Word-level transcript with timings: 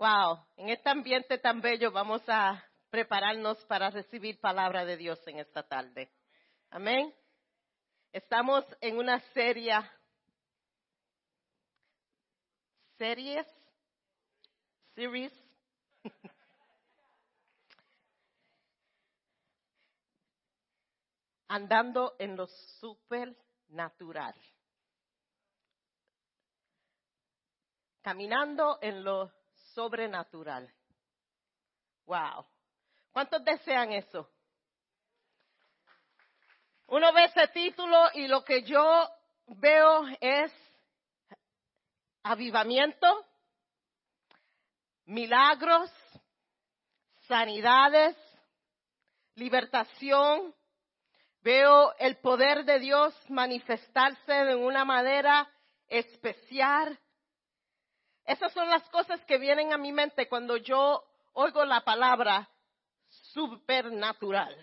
Wow, 0.00 0.40
en 0.56 0.70
este 0.70 0.88
ambiente 0.88 1.36
tan 1.36 1.60
bello 1.60 1.92
vamos 1.92 2.22
a 2.26 2.64
prepararnos 2.88 3.62
para 3.66 3.90
recibir 3.90 4.40
palabra 4.40 4.86
de 4.86 4.96
Dios 4.96 5.20
en 5.26 5.38
esta 5.38 5.62
tarde. 5.62 6.10
Amén. 6.70 7.14
Estamos 8.10 8.64
en 8.80 8.96
una 8.96 9.20
serie, 9.34 9.74
series, 12.96 13.46
series, 14.94 15.38
andando 21.48 22.16
en 22.18 22.36
lo 22.36 22.46
supernatural. 22.46 24.34
Caminando 28.00 28.78
en 28.80 29.04
lo 29.04 29.39
sobrenatural. 29.74 30.72
Wow. 32.06 32.46
¿Cuántos 33.12 33.44
desean 33.44 33.92
eso? 33.92 34.30
Uno 36.86 37.12
ve 37.12 37.24
ese 37.24 37.46
título 37.48 38.08
y 38.14 38.26
lo 38.26 38.44
que 38.44 38.62
yo 38.62 39.08
veo 39.46 40.04
es 40.20 40.52
avivamiento, 42.22 43.26
milagros, 45.04 45.90
sanidades, 47.28 48.16
libertación. 49.36 50.54
Veo 51.42 51.94
el 51.98 52.16
poder 52.18 52.64
de 52.64 52.80
Dios 52.80 53.14
manifestarse 53.30 54.32
de 54.32 54.54
una 54.54 54.84
manera 54.84 55.48
especial. 55.86 56.98
Esas 58.24 58.52
son 58.52 58.68
las 58.68 58.88
cosas 58.90 59.24
que 59.24 59.38
vienen 59.38 59.72
a 59.72 59.78
mi 59.78 59.92
mente 59.92 60.28
cuando 60.28 60.56
yo 60.56 61.04
oigo 61.32 61.64
la 61.64 61.80
palabra 61.82 62.48
supernatural, 63.08 64.56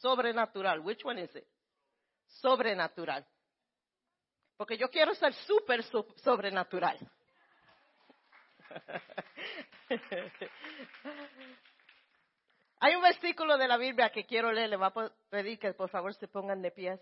sobrenatural. 0.00 0.80
Which 0.80 1.04
one 1.04 1.22
is 1.22 1.34
it? 1.34 1.46
Sobrenatural. 2.26 3.26
Porque 4.56 4.76
yo 4.76 4.90
quiero 4.90 5.14
ser 5.14 5.32
super 5.34 5.82
sobrenatural. 5.82 6.98
Hay 12.82 12.94
un 12.94 13.02
versículo 13.02 13.58
de 13.58 13.68
la 13.68 13.76
Biblia 13.76 14.10
que 14.10 14.24
quiero 14.24 14.52
leer, 14.52 14.70
le 14.70 14.76
voy 14.76 14.86
a 14.86 15.12
pedir 15.28 15.58
que 15.58 15.74
por 15.74 15.90
favor 15.90 16.14
se 16.14 16.28
pongan 16.28 16.62
de 16.62 16.70
pies. 16.70 17.00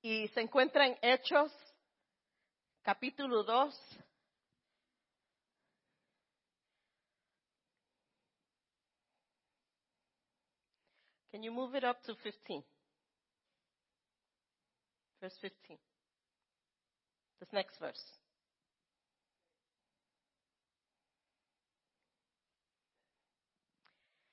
Y 0.00 0.28
se 0.28 0.40
encuentra 0.40 0.86
en 0.86 0.96
Hechos, 1.02 1.52
capítulo 2.82 3.42
2, 3.42 4.03
Can 11.34 11.42
you 11.42 11.50
move 11.50 11.74
it 11.74 11.82
up 11.82 12.00
to 12.04 12.14
15? 12.14 12.62
Verse 15.20 15.36
15. 15.40 15.76
This 17.40 17.52
next 17.52 17.76
verse. 17.80 18.00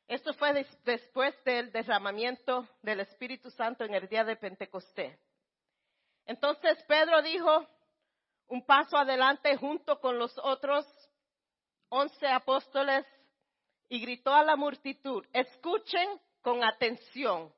Esto 0.08 0.32
fue 0.34 0.54
después 0.86 1.34
del 1.44 1.72
derramamiento 1.72 2.68
del 2.84 3.00
Espíritu 3.00 3.50
Santo 3.50 3.84
en 3.84 3.96
el 3.96 4.08
día 4.08 4.24
de 4.24 4.36
Pentecostés. 4.36 5.18
Entonces 6.28 6.84
Pedro 6.88 7.24
dijo 7.24 7.66
un 8.50 8.64
paso 8.64 8.96
adelante 8.96 9.58
junto 9.58 10.00
con 10.00 10.20
los 10.20 10.38
otros 10.38 10.86
once 11.90 12.28
apóstoles 12.28 13.08
y 13.90 14.00
gritó 14.02 14.32
a 14.36 14.44
la 14.44 14.56
multitud, 14.56 15.26
escuchen 15.34 16.08
con 16.42 16.64
atención. 16.64 17.54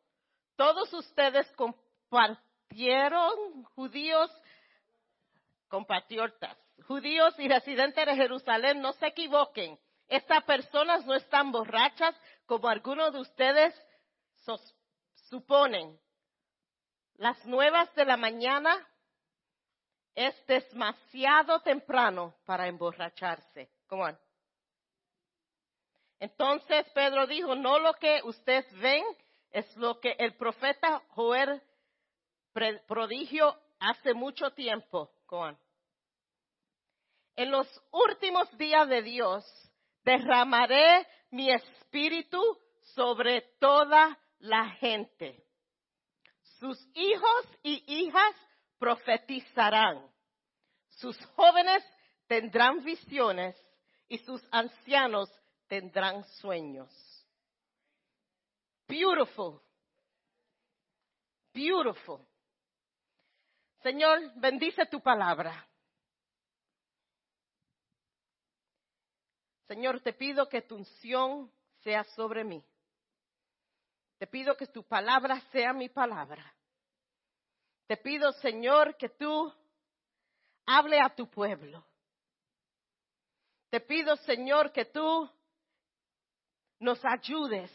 Todos 0.56 0.92
ustedes 0.94 1.52
compartieron 1.54 3.64
judíos, 3.76 4.32
compatriotas, 5.68 6.58
judíos 6.88 7.34
y 7.40 7.48
residentes 7.48 8.06
de 8.06 8.16
Jerusalén, 8.16 8.82
no 8.82 8.94
se 8.94 9.08
equivoquen. 9.08 9.80
Estas 10.08 10.44
personas 10.44 11.06
no 11.06 11.16
están 11.16 11.52
borrachas 11.52 12.16
como 12.46 12.68
algunos 12.68 13.14
de 13.14 13.20
ustedes 13.20 13.74
suponen. 15.30 16.00
Las 17.16 17.44
nuevas 17.46 17.94
de 17.96 18.06
la 18.06 18.18
mañana 18.18 18.88
es 20.14 20.36
demasiado 20.46 21.62
temprano 21.62 22.36
para 22.46 22.68
emborracharse. 22.68 23.72
Come 23.88 24.04
on. 24.04 24.23
Entonces 26.24 26.90
Pedro 26.94 27.28
dijo, 27.28 27.54
no 27.54 27.80
lo 27.80 27.96
que 27.96 28.22
ustedes 28.24 28.66
ven 28.80 29.04
es 29.52 29.76
lo 29.76 30.00
que 30.00 30.16
el 30.18 30.38
profeta 30.38 31.04
Joel 31.10 31.62
prodigio 32.88 33.60
hace 33.78 34.14
mucho 34.14 34.52
tiempo. 34.52 35.12
En 37.36 37.52
los 37.52 37.68
últimos 37.92 38.50
días 38.58 38.88
de 38.88 39.02
Dios 39.02 39.44
derramaré 40.06 41.06
mi 41.32 41.52
espíritu 41.52 42.42
sobre 42.96 43.42
toda 43.60 44.18
la 44.40 44.70
gente. 44.76 45.44
Sus 46.58 46.80
hijos 46.94 47.48
y 47.64 47.84
hijas 47.86 48.34
profetizarán. 48.80 50.10
Sus 50.88 51.18
jóvenes 51.36 51.84
tendrán 52.28 52.82
visiones 52.82 53.62
y 54.08 54.20
sus 54.20 54.42
ancianos 54.52 55.30
tendrán 55.68 56.24
sueños. 56.24 56.90
Beautiful. 58.88 59.62
Beautiful. 61.54 62.20
Señor, 63.82 64.34
bendice 64.36 64.86
tu 64.86 65.02
palabra. 65.02 65.68
Señor, 69.68 70.02
te 70.02 70.14
pido 70.14 70.48
que 70.48 70.62
tu 70.62 70.76
unción 70.76 71.52
sea 71.84 72.04
sobre 72.16 72.44
mí. 72.44 72.64
Te 74.18 74.28
pido 74.28 74.56
que 74.56 74.68
tu 74.68 74.84
palabra 74.84 75.42
sea 75.52 75.74
mi 75.74 75.90
palabra. 75.90 76.54
Te 77.88 77.98
pido, 77.98 78.32
Señor, 78.34 78.96
que 78.96 79.10
tú 79.10 79.54
hable 80.66 81.00
a 81.00 81.14
tu 81.14 81.30
pueblo. 81.30 81.86
Te 83.70 83.82
pido, 83.82 84.16
Señor, 84.18 84.72
que 84.72 84.86
tú 84.86 85.30
nos 86.84 87.04
ayudes 87.06 87.72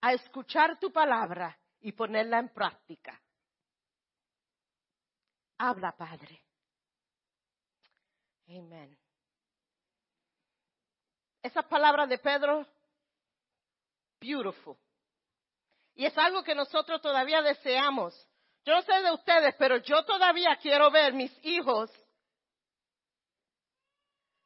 a 0.00 0.14
escuchar 0.14 0.78
tu 0.80 0.90
palabra 0.90 1.56
y 1.80 1.92
ponerla 1.92 2.38
en 2.38 2.48
práctica. 2.48 3.20
Habla, 5.58 5.92
Padre. 5.92 6.42
Amén. 8.48 8.96
Esa 11.42 11.62
palabra 11.62 12.06
de 12.06 12.18
Pedro, 12.18 12.66
beautiful. 14.20 14.76
Y 15.94 16.06
es 16.06 16.16
algo 16.16 16.42
que 16.42 16.54
nosotros 16.54 17.00
todavía 17.00 17.42
deseamos. 17.42 18.14
Yo 18.64 18.74
no 18.74 18.82
sé 18.82 19.02
de 19.02 19.12
ustedes, 19.12 19.54
pero 19.58 19.76
yo 19.78 20.04
todavía 20.04 20.56
quiero 20.56 20.90
ver 20.90 21.12
mis 21.12 21.32
hijos 21.44 21.90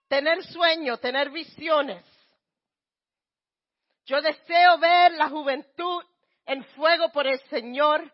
tener 0.09 0.43
sueños, 0.45 1.01
tener 1.01 1.31
visiones. 1.31 2.05
Yo 4.11 4.21
deseo 4.21 4.77
ver 4.79 5.13
la 5.13 5.29
juventud 5.29 6.05
en 6.45 6.65
fuego 6.75 7.13
por 7.13 7.29
el 7.29 7.39
Señor. 7.43 8.13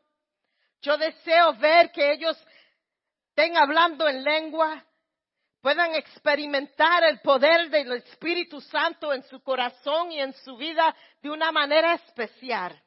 Yo 0.82 0.98
deseo 0.98 1.54
ver 1.54 1.90
que 1.90 2.12
ellos 2.12 2.36
estén 3.30 3.56
hablando 3.56 4.06
en 4.06 4.22
lengua, 4.22 4.84
puedan 5.62 5.94
experimentar 5.94 7.02
el 7.04 7.22
poder 7.22 7.70
del 7.70 7.92
Espíritu 7.92 8.60
Santo 8.60 9.10
en 9.14 9.22
su 9.22 9.42
corazón 9.42 10.12
y 10.12 10.20
en 10.20 10.34
su 10.34 10.58
vida 10.58 10.94
de 11.22 11.30
una 11.30 11.50
manera 11.50 11.94
especial. 11.94 12.78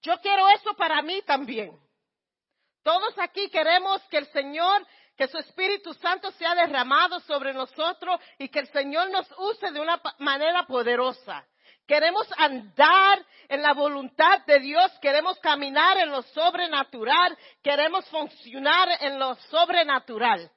Yo 0.00 0.20
quiero 0.20 0.48
eso 0.48 0.74
para 0.74 1.02
mí 1.02 1.22
también. 1.22 1.76
Todos 2.84 3.18
aquí 3.18 3.50
queremos 3.50 4.00
que 4.04 4.18
el 4.18 4.26
Señor 4.28 4.86
que 5.16 5.28
su 5.28 5.38
Espíritu 5.38 5.92
Santo 5.94 6.30
sea 6.32 6.54
derramado 6.54 7.20
sobre 7.20 7.52
nosotros 7.52 8.20
y 8.38 8.48
que 8.48 8.60
el 8.60 8.68
Señor 8.68 9.10
nos 9.10 9.30
use 9.38 9.70
de 9.70 9.80
una 9.80 10.00
manera 10.18 10.64
poderosa. 10.66 11.46
Queremos 11.86 12.26
andar 12.38 13.24
en 13.48 13.60
la 13.60 13.74
voluntad 13.74 14.40
de 14.46 14.60
Dios, 14.60 14.90
queremos 15.00 15.38
caminar 15.40 15.98
en 15.98 16.10
lo 16.10 16.22
sobrenatural, 16.22 17.36
queremos 17.62 18.08
funcionar 18.08 18.88
en 19.00 19.18
lo 19.18 19.34
sobrenatural. 19.34 20.50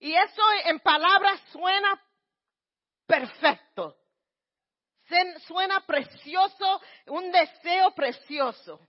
Y 0.00 0.14
eso 0.14 0.42
en 0.64 0.80
palabras 0.80 1.40
suena 1.52 2.02
perfecto, 3.06 3.96
suena 5.46 5.80
precioso, 5.86 6.80
un 7.06 7.30
deseo 7.30 7.94
precioso. 7.94 8.80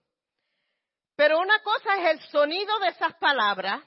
Pero 1.16 1.40
una 1.40 1.60
cosa 1.60 1.98
es 1.98 2.12
el 2.12 2.30
sonido 2.30 2.80
de 2.80 2.88
esas 2.88 3.14
palabras 3.16 3.84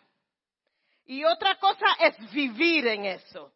y 1.06 1.24
otra 1.24 1.56
cosa 1.56 1.86
es 2.00 2.32
vivir 2.32 2.86
en 2.86 3.04
eso. 3.04 3.52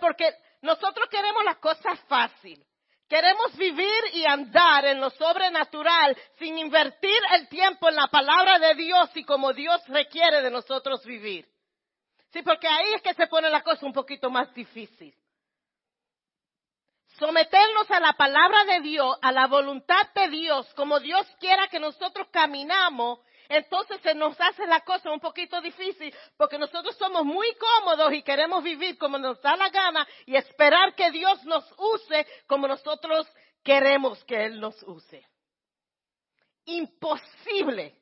Porque 0.00 0.32
nosotros 0.60 1.08
queremos 1.08 1.44
las 1.44 1.58
cosas 1.58 2.00
fáciles. 2.08 2.66
Queremos 3.08 3.54
vivir 3.56 4.04
y 4.14 4.24
andar 4.24 4.86
en 4.86 5.00
lo 5.00 5.10
sobrenatural 5.10 6.16
sin 6.38 6.56
invertir 6.56 7.20
el 7.32 7.46
tiempo 7.48 7.88
en 7.88 7.96
la 7.96 8.06
palabra 8.06 8.58
de 8.58 8.74
Dios 8.74 9.10
y 9.14 9.24
como 9.24 9.52
Dios 9.52 9.86
requiere 9.88 10.40
de 10.40 10.50
nosotros 10.50 11.04
vivir. 11.04 11.46
Sí, 12.32 12.40
porque 12.42 12.66
ahí 12.66 12.94
es 12.94 13.02
que 13.02 13.12
se 13.12 13.26
pone 13.26 13.50
la 13.50 13.62
cosa 13.62 13.84
un 13.84 13.92
poquito 13.92 14.30
más 14.30 14.52
difícil. 14.54 15.14
Someternos 17.18 17.90
a 17.90 18.00
la 18.00 18.14
palabra 18.14 18.64
de 18.64 18.80
Dios, 18.80 19.18
a 19.20 19.30
la 19.30 19.46
voluntad 19.46 20.08
de 20.14 20.28
Dios, 20.28 20.72
como 20.74 20.98
Dios 20.98 21.26
quiera 21.38 21.68
que 21.68 21.78
nosotros 21.78 22.28
caminamos, 22.30 23.20
entonces 23.52 24.00
se 24.00 24.14
nos 24.14 24.40
hace 24.40 24.66
la 24.66 24.80
cosa 24.80 25.10
un 25.10 25.20
poquito 25.20 25.60
difícil 25.60 26.14
porque 26.36 26.58
nosotros 26.58 26.96
somos 26.96 27.24
muy 27.24 27.48
cómodos 27.54 28.12
y 28.12 28.22
queremos 28.22 28.62
vivir 28.62 28.96
como 28.98 29.18
nos 29.18 29.40
da 29.42 29.56
la 29.56 29.68
gana 29.68 30.06
y 30.26 30.36
esperar 30.36 30.94
que 30.94 31.10
Dios 31.10 31.44
nos 31.44 31.64
use 31.78 32.26
como 32.46 32.66
nosotros 32.66 33.28
queremos 33.62 34.24
que 34.24 34.46
Él 34.46 34.60
nos 34.60 34.82
use. 34.84 35.26
Imposible. 36.64 37.98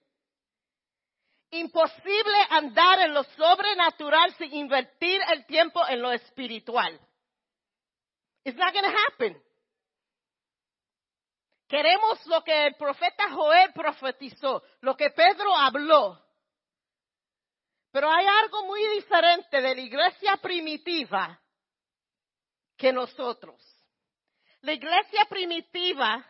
Imposible 1.51 2.37
andar 2.51 3.01
en 3.01 3.13
lo 3.13 3.25
sobrenatural 3.25 4.33
sin 4.37 4.55
invertir 4.55 5.21
el 5.33 5.45
tiempo 5.47 5.81
en 5.89 6.01
lo 6.01 6.13
espiritual. 6.13 6.99
It's 8.45 8.57
not 8.57 8.73
going 8.73 8.85
to 8.85 8.97
happen. 8.97 9.43
Queremos 11.71 12.27
lo 12.27 12.43
que 12.43 12.67
el 12.67 12.75
profeta 12.75 13.31
Joel 13.31 13.73
profetizó, 13.73 14.61
lo 14.81 14.97
que 14.97 15.11
Pedro 15.11 15.55
habló. 15.57 16.21
Pero 17.93 18.11
hay 18.11 18.27
algo 18.27 18.67
muy 18.67 18.85
diferente 18.97 19.61
de 19.61 19.77
la 19.77 19.81
iglesia 19.81 20.37
primitiva 20.39 21.41
que 22.77 22.93
nosotros. 22.93 23.65
La 24.63 24.73
iglesia 24.73 25.27
primitiva, 25.27 26.27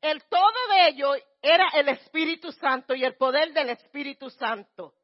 el 0.00 0.22
todo 0.28 0.68
de 0.74 0.88
ello 0.90 1.14
era 1.42 1.68
el 1.74 1.88
Espíritu 1.88 2.52
Santo 2.52 2.94
y 2.94 3.04
el 3.04 3.16
poder 3.16 3.52
del 3.52 3.70
Espíritu 3.70 4.30
Santo. 4.30 4.94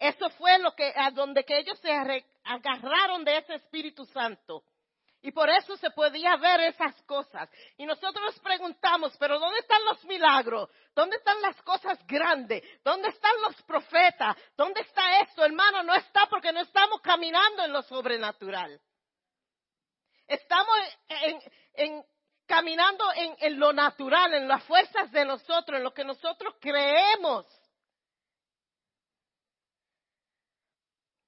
Eso 0.00 0.30
fue 0.30 0.58
lo 0.58 0.74
que, 0.74 0.92
a 0.96 1.12
donde 1.12 1.44
que 1.44 1.58
ellos 1.58 1.78
se 1.78 1.92
agarraron 2.42 3.24
de 3.24 3.38
ese 3.38 3.54
Espíritu 3.54 4.04
Santo. 4.06 4.64
Y 5.26 5.32
por 5.32 5.50
eso 5.50 5.76
se 5.78 5.90
podía 5.90 6.36
ver 6.36 6.60
esas 6.60 7.02
cosas. 7.02 7.50
Y 7.76 7.84
nosotros 7.84 8.26
nos 8.26 8.38
preguntamos, 8.38 9.16
pero 9.18 9.40
¿dónde 9.40 9.58
están 9.58 9.84
los 9.84 10.04
milagros? 10.04 10.70
¿Dónde 10.94 11.16
están 11.16 11.42
las 11.42 11.60
cosas 11.62 11.98
grandes? 12.06 12.62
¿Dónde 12.84 13.08
están 13.08 13.32
los 13.42 13.60
profetas? 13.62 14.36
¿Dónde 14.56 14.82
está 14.82 15.22
esto? 15.22 15.44
Hermano, 15.44 15.82
no 15.82 15.96
está 15.96 16.26
porque 16.26 16.52
no 16.52 16.60
estamos 16.60 17.00
caminando 17.00 17.64
en 17.64 17.72
lo 17.72 17.82
sobrenatural. 17.82 18.80
Estamos 20.28 20.78
en, 21.74 22.04
caminando 22.46 23.12
en, 23.16 23.34
en 23.40 23.58
lo 23.58 23.72
natural, 23.72 24.32
en 24.32 24.46
las 24.46 24.62
fuerzas 24.62 25.10
de 25.10 25.24
nosotros, 25.24 25.76
en 25.76 25.82
lo 25.82 25.92
que 25.92 26.04
nosotros 26.04 26.54
creemos. 26.60 27.46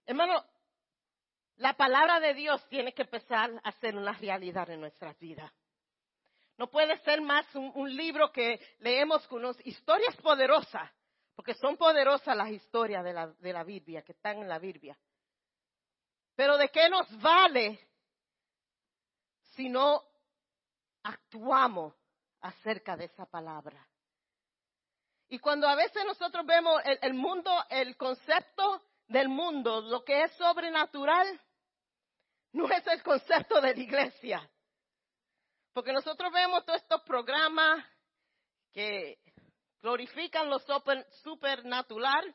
Hermano, 0.06 0.44
la 1.58 1.74
palabra 1.74 2.20
de 2.20 2.34
Dios 2.34 2.64
tiene 2.68 2.92
que 2.92 3.02
empezar 3.02 3.50
a 3.62 3.72
ser 3.72 3.96
una 3.96 4.12
realidad 4.12 4.70
en 4.70 4.80
nuestras 4.80 5.18
vidas. 5.18 5.52
No 6.56 6.68
puede 6.68 6.98
ser 6.98 7.20
más 7.20 7.46
un, 7.54 7.96
libro 7.96 8.32
que 8.32 8.60
leemos 8.78 9.26
con 9.26 9.44
unas 9.44 9.64
historias 9.66 10.16
poderosas, 10.16 10.90
porque 11.34 11.54
son 11.54 11.76
poderosas 11.76 12.36
las 12.36 12.50
historias 12.50 13.04
de 13.04 13.12
la, 13.12 13.26
de 13.28 13.52
la 13.52 13.64
Biblia, 13.64 14.02
que 14.02 14.12
están 14.12 14.38
en 14.38 14.48
la 14.48 14.58
Biblia. 14.58 14.96
Pero 16.34 16.56
¿de 16.56 16.68
qué 16.68 16.88
nos 16.88 17.06
vale 17.20 17.78
si 19.54 19.68
no 19.68 20.02
actuamos 21.02 21.94
acerca 22.40 22.96
de 22.96 23.06
esa 23.06 23.26
palabra? 23.26 23.84
Y 25.28 25.38
cuando 25.40 25.68
a 25.68 25.74
veces 25.74 26.04
nosotros 26.04 26.46
vemos 26.46 26.80
el 27.02 27.14
mundo, 27.14 27.52
el 27.68 27.96
concepto 27.96 28.82
del 29.08 29.28
mundo, 29.28 29.80
lo 29.80 30.04
que 30.04 30.22
es 30.22 30.32
sobrenatural, 30.32 31.40
no 32.52 32.68
es 32.70 32.86
el 32.86 33.02
concepto 33.02 33.60
de 33.60 33.74
la 33.74 33.80
iglesia. 33.80 34.50
Porque 35.72 35.92
nosotros 35.92 36.32
vemos 36.32 36.64
todos 36.64 36.80
estos 36.80 37.02
programas 37.02 37.84
que 38.72 39.18
glorifican 39.80 40.48
lo 40.48 40.58
supernatural 41.22 42.34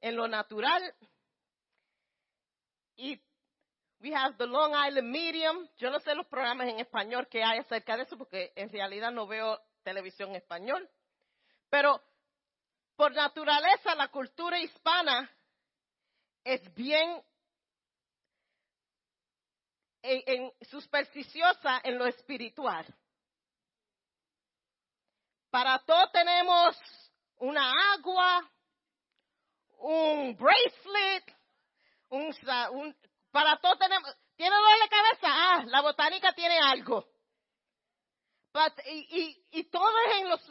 en 0.00 0.16
lo 0.16 0.28
natural. 0.28 0.94
Y 2.96 3.20
we 4.00 4.14
have 4.14 4.36
the 4.36 4.46
Long 4.46 4.72
Island 4.72 5.08
Medium. 5.08 5.68
Yo 5.76 5.90
no 5.90 6.00
sé 6.00 6.14
los 6.14 6.26
programas 6.26 6.68
en 6.68 6.80
español 6.80 7.28
que 7.28 7.42
hay 7.42 7.58
acerca 7.58 7.96
de 7.96 8.04
eso 8.04 8.16
porque 8.16 8.52
en 8.56 8.70
realidad 8.70 9.10
no 9.10 9.26
veo 9.26 9.60
televisión 9.82 10.30
en 10.30 10.36
español. 10.36 10.88
Pero 11.68 12.00
por 12.96 13.12
naturaleza 13.12 13.94
la 13.94 14.08
cultura 14.08 14.58
hispana 14.58 15.30
es 16.44 16.72
bien 16.74 17.22
en, 20.02 20.52
supersticiosa 20.62 21.80
en 21.84 21.98
lo 21.98 22.06
espiritual. 22.06 22.86
Para 25.50 25.78
todo 25.80 26.10
tenemos 26.10 26.76
una 27.36 27.72
agua, 27.94 28.50
un 29.78 30.36
bracelet, 30.36 31.36
un, 32.10 32.96
para 33.30 33.58
todo 33.58 33.76
tenemos, 33.76 34.14
¿tiene 34.36 34.54
dolor 34.54 34.82
de 34.82 34.88
cabeza? 34.88 35.26
Ah, 35.30 35.64
la 35.66 35.80
botánica 35.80 36.32
tiene 36.32 36.58
algo. 36.58 37.06
But, 38.52 38.72
y, 38.86 39.44
y, 39.52 39.64
todo 39.64 39.92
es 40.06 40.20
en 40.20 40.28
los, 40.30 40.48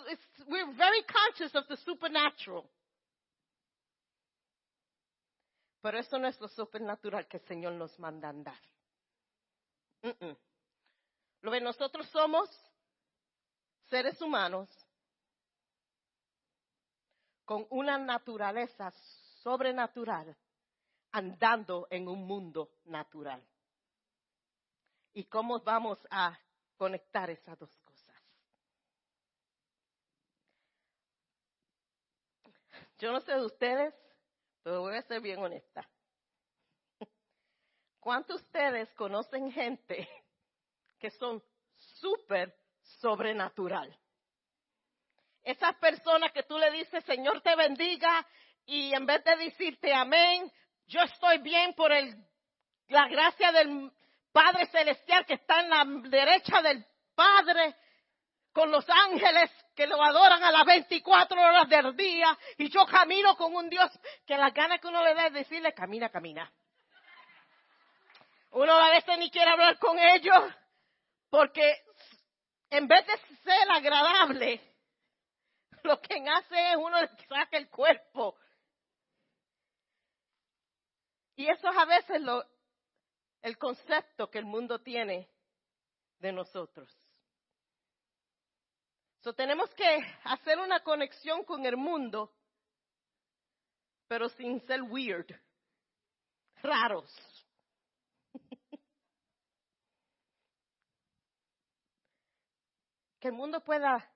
we're 0.47 0.71
very 0.73 1.03
conscious 1.03 1.53
of 1.55 1.67
the 1.67 1.75
supernatural. 1.77 2.69
Pero 5.81 5.99
eso 5.99 6.17
no 6.17 6.27
es 6.27 6.39
lo 6.39 6.47
supernatural 6.47 7.27
que 7.27 7.37
el 7.37 7.45
Señor 7.45 7.73
nos 7.73 7.97
manda 7.99 8.29
andar. 8.29 8.59
Lo 11.41 11.51
que 11.51 11.61
nosotros 11.61 12.07
somos 12.09 12.49
seres 13.89 14.21
humanos 14.21 14.69
con 17.45 17.65
una 17.69 17.97
naturaleza 17.97 18.91
sobrenatural 19.41 20.35
andando 21.11 21.87
en 21.89 22.07
un 22.07 22.25
mundo 22.27 22.71
natural. 22.85 23.41
¿Y 25.13 25.23
cómo 25.25 25.59
vamos 25.61 25.97
a 26.11 26.37
conectar 26.75 27.29
esas 27.29 27.57
dos 27.57 27.75
cosas? 27.77 28.15
Yo 32.99 33.11
no 33.11 33.19
sé 33.21 33.33
de 33.33 33.45
ustedes, 33.45 33.93
pero 34.63 34.81
voy 34.81 34.95
a 34.95 35.01
ser 35.03 35.21
bien 35.21 35.39
honesta. 35.39 35.87
¿Cuántos 38.07 38.39
de 38.39 38.45
ustedes 38.45 38.93
conocen 38.93 39.51
gente 39.51 40.07
que 40.97 41.11
son 41.11 41.43
súper 41.75 42.55
sobrenatural? 43.01 43.93
Esas 45.43 45.75
personas 45.75 46.31
que 46.31 46.43
tú 46.43 46.57
le 46.57 46.71
dices, 46.71 47.03
Señor 47.03 47.41
te 47.41 47.53
bendiga, 47.57 48.25
y 48.65 48.93
en 48.93 49.05
vez 49.05 49.25
de 49.25 49.35
decirte 49.35 49.93
amén, 49.93 50.49
yo 50.85 51.01
estoy 51.01 51.39
bien 51.39 51.73
por 51.73 51.91
el, 51.91 52.15
la 52.87 53.09
gracia 53.09 53.51
del 53.51 53.91
Padre 54.31 54.67
Celestial 54.67 55.25
que 55.25 55.33
está 55.33 55.59
en 55.59 55.69
la 55.69 56.09
derecha 56.09 56.61
del 56.61 56.85
Padre, 57.13 57.75
con 58.53 58.71
los 58.71 58.85
ángeles 58.87 59.51
que 59.75 59.85
lo 59.85 60.01
adoran 60.01 60.41
a 60.45 60.51
las 60.53 60.65
24 60.65 61.41
horas 61.41 61.67
del 61.67 61.93
día, 61.97 62.37
y 62.57 62.69
yo 62.69 62.85
camino 62.85 63.35
con 63.35 63.53
un 63.53 63.69
Dios 63.69 63.91
que 64.25 64.37
la 64.37 64.51
gana 64.51 64.77
que 64.77 64.87
uno 64.87 65.03
le 65.03 65.13
da 65.13 65.27
es 65.27 65.33
decirle, 65.33 65.73
camina, 65.73 66.07
camina. 66.07 66.49
Uno 68.57 68.73
a 68.73 68.89
veces 68.89 69.19
ni 69.19 69.29
quiere 69.29 69.51
hablar 69.51 69.77
con 69.77 69.99
ellos 69.99 70.51
porque 71.29 71.75
en 72.71 72.87
vez 72.87 73.05
de 73.05 73.15
ser 73.43 73.69
agradable, 73.69 74.59
lo 75.83 76.01
que 76.01 76.15
hace 76.27 76.71
es 76.71 76.75
uno 76.75 76.97
saca 77.29 77.55
el 77.55 77.69
cuerpo. 77.69 78.35
Y 81.35 81.47
eso 81.47 81.69
es 81.69 81.77
a 81.77 81.85
veces 81.85 82.19
lo, 82.19 82.43
el 83.43 83.59
concepto 83.59 84.27
que 84.31 84.39
el 84.39 84.45
mundo 84.45 84.79
tiene 84.79 85.29
de 86.17 86.31
nosotros. 86.31 86.91
So, 89.19 89.33
tenemos 89.33 89.69
que 89.75 89.99
hacer 90.23 90.57
una 90.57 90.79
conexión 90.79 91.43
con 91.43 91.63
el 91.63 91.77
mundo, 91.77 92.33
pero 94.07 94.29
sin 94.29 94.65
ser 94.65 94.81
weird, 94.81 95.27
raros. 96.63 97.36
Que 103.19 103.29
el 103.29 103.33
mundo 103.33 103.61
pueda 103.63 104.09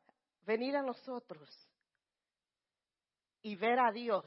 venir 0.44 0.76
a 0.76 0.82
nosotros 0.82 1.50
y 3.42 3.56
ver 3.56 3.80
a 3.80 3.92
Dios 3.92 4.26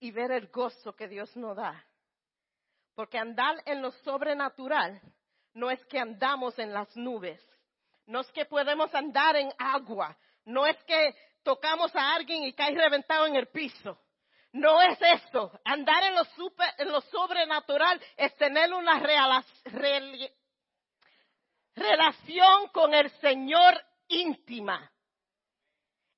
y 0.00 0.10
ver 0.10 0.32
el 0.32 0.48
gozo 0.48 0.94
que 0.94 1.08
Dios 1.08 1.34
nos 1.36 1.56
da. 1.56 1.84
Porque 2.94 3.18
andar 3.18 3.56
en 3.64 3.80
lo 3.80 3.90
sobrenatural 3.90 5.00
no 5.54 5.70
es 5.70 5.82
que 5.86 5.98
andamos 5.98 6.58
en 6.58 6.72
las 6.72 6.94
nubes, 6.96 7.40
no 8.06 8.20
es 8.20 8.30
que 8.32 8.44
podemos 8.44 8.94
andar 8.94 9.36
en 9.36 9.50
agua, 9.58 10.16
no 10.44 10.66
es 10.66 10.76
que 10.84 11.14
tocamos 11.42 11.94
a 11.94 12.14
alguien 12.14 12.42
y 12.42 12.52
cae 12.52 12.74
reventado 12.74 13.26
en 13.26 13.36
el 13.36 13.46
piso. 13.48 13.98
No 14.52 14.82
es 14.82 14.98
esto. 15.00 15.50
Andar 15.64 16.02
en 16.04 16.14
lo, 16.14 16.22
en 16.78 16.92
lo 16.92 17.00
sobrenatural 17.00 18.00
es 18.16 18.34
tener 18.36 18.72
una 18.74 18.98
relación 21.74 22.68
con 22.68 22.94
el 22.94 23.10
Señor 23.20 23.80
íntima. 24.08 24.90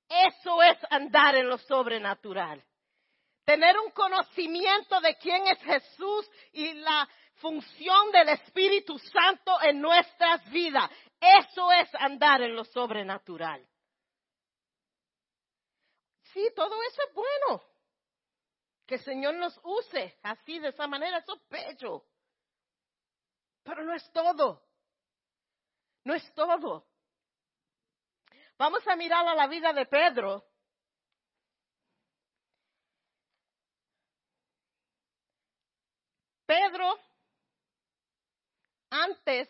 Eso 0.07 0.61
es 0.63 0.77
andar 0.89 1.35
en 1.35 1.49
lo 1.49 1.57
sobrenatural. 1.57 2.63
Tener 3.43 3.77
un 3.79 3.91
conocimiento 3.91 4.99
de 5.01 5.15
quién 5.17 5.47
es 5.47 5.59
Jesús 5.61 6.29
y 6.51 6.73
la 6.73 7.07
función 7.35 8.11
del 8.11 8.29
Espíritu 8.29 8.97
Santo 8.97 9.61
en 9.61 9.81
nuestras 9.81 10.49
vidas. 10.51 10.89
Eso 11.19 11.71
es 11.71 11.93
andar 11.95 12.41
en 12.41 12.55
lo 12.55 12.63
sobrenatural. 12.65 13.67
Sí, 16.33 16.49
todo 16.55 16.75
eso 16.83 17.01
es 17.07 17.13
bueno. 17.13 17.63
Que 18.85 18.95
el 18.95 19.03
Señor 19.03 19.35
nos 19.35 19.59
use 19.63 20.17
así, 20.21 20.59
de 20.59 20.69
esa 20.69 20.85
manera, 20.85 21.19
eso 21.19 21.35
es 21.35 21.49
bello. 21.49 22.03
Pero 23.63 23.83
no 23.83 23.95
es 23.95 24.11
todo. 24.11 24.61
No 26.05 26.13
es 26.13 26.33
todo. 26.33 26.85
Vamos 28.57 28.87
a 28.87 28.95
mirar 28.95 29.27
a 29.27 29.35
la 29.35 29.47
vida 29.47 29.73
de 29.73 29.85
Pedro. 29.87 30.45
Pedro, 36.45 36.95
antes 38.91 39.49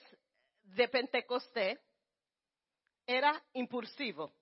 de 0.64 0.88
Pentecostés, 0.88 1.78
era 3.06 3.44
impulsivo. 3.54 4.34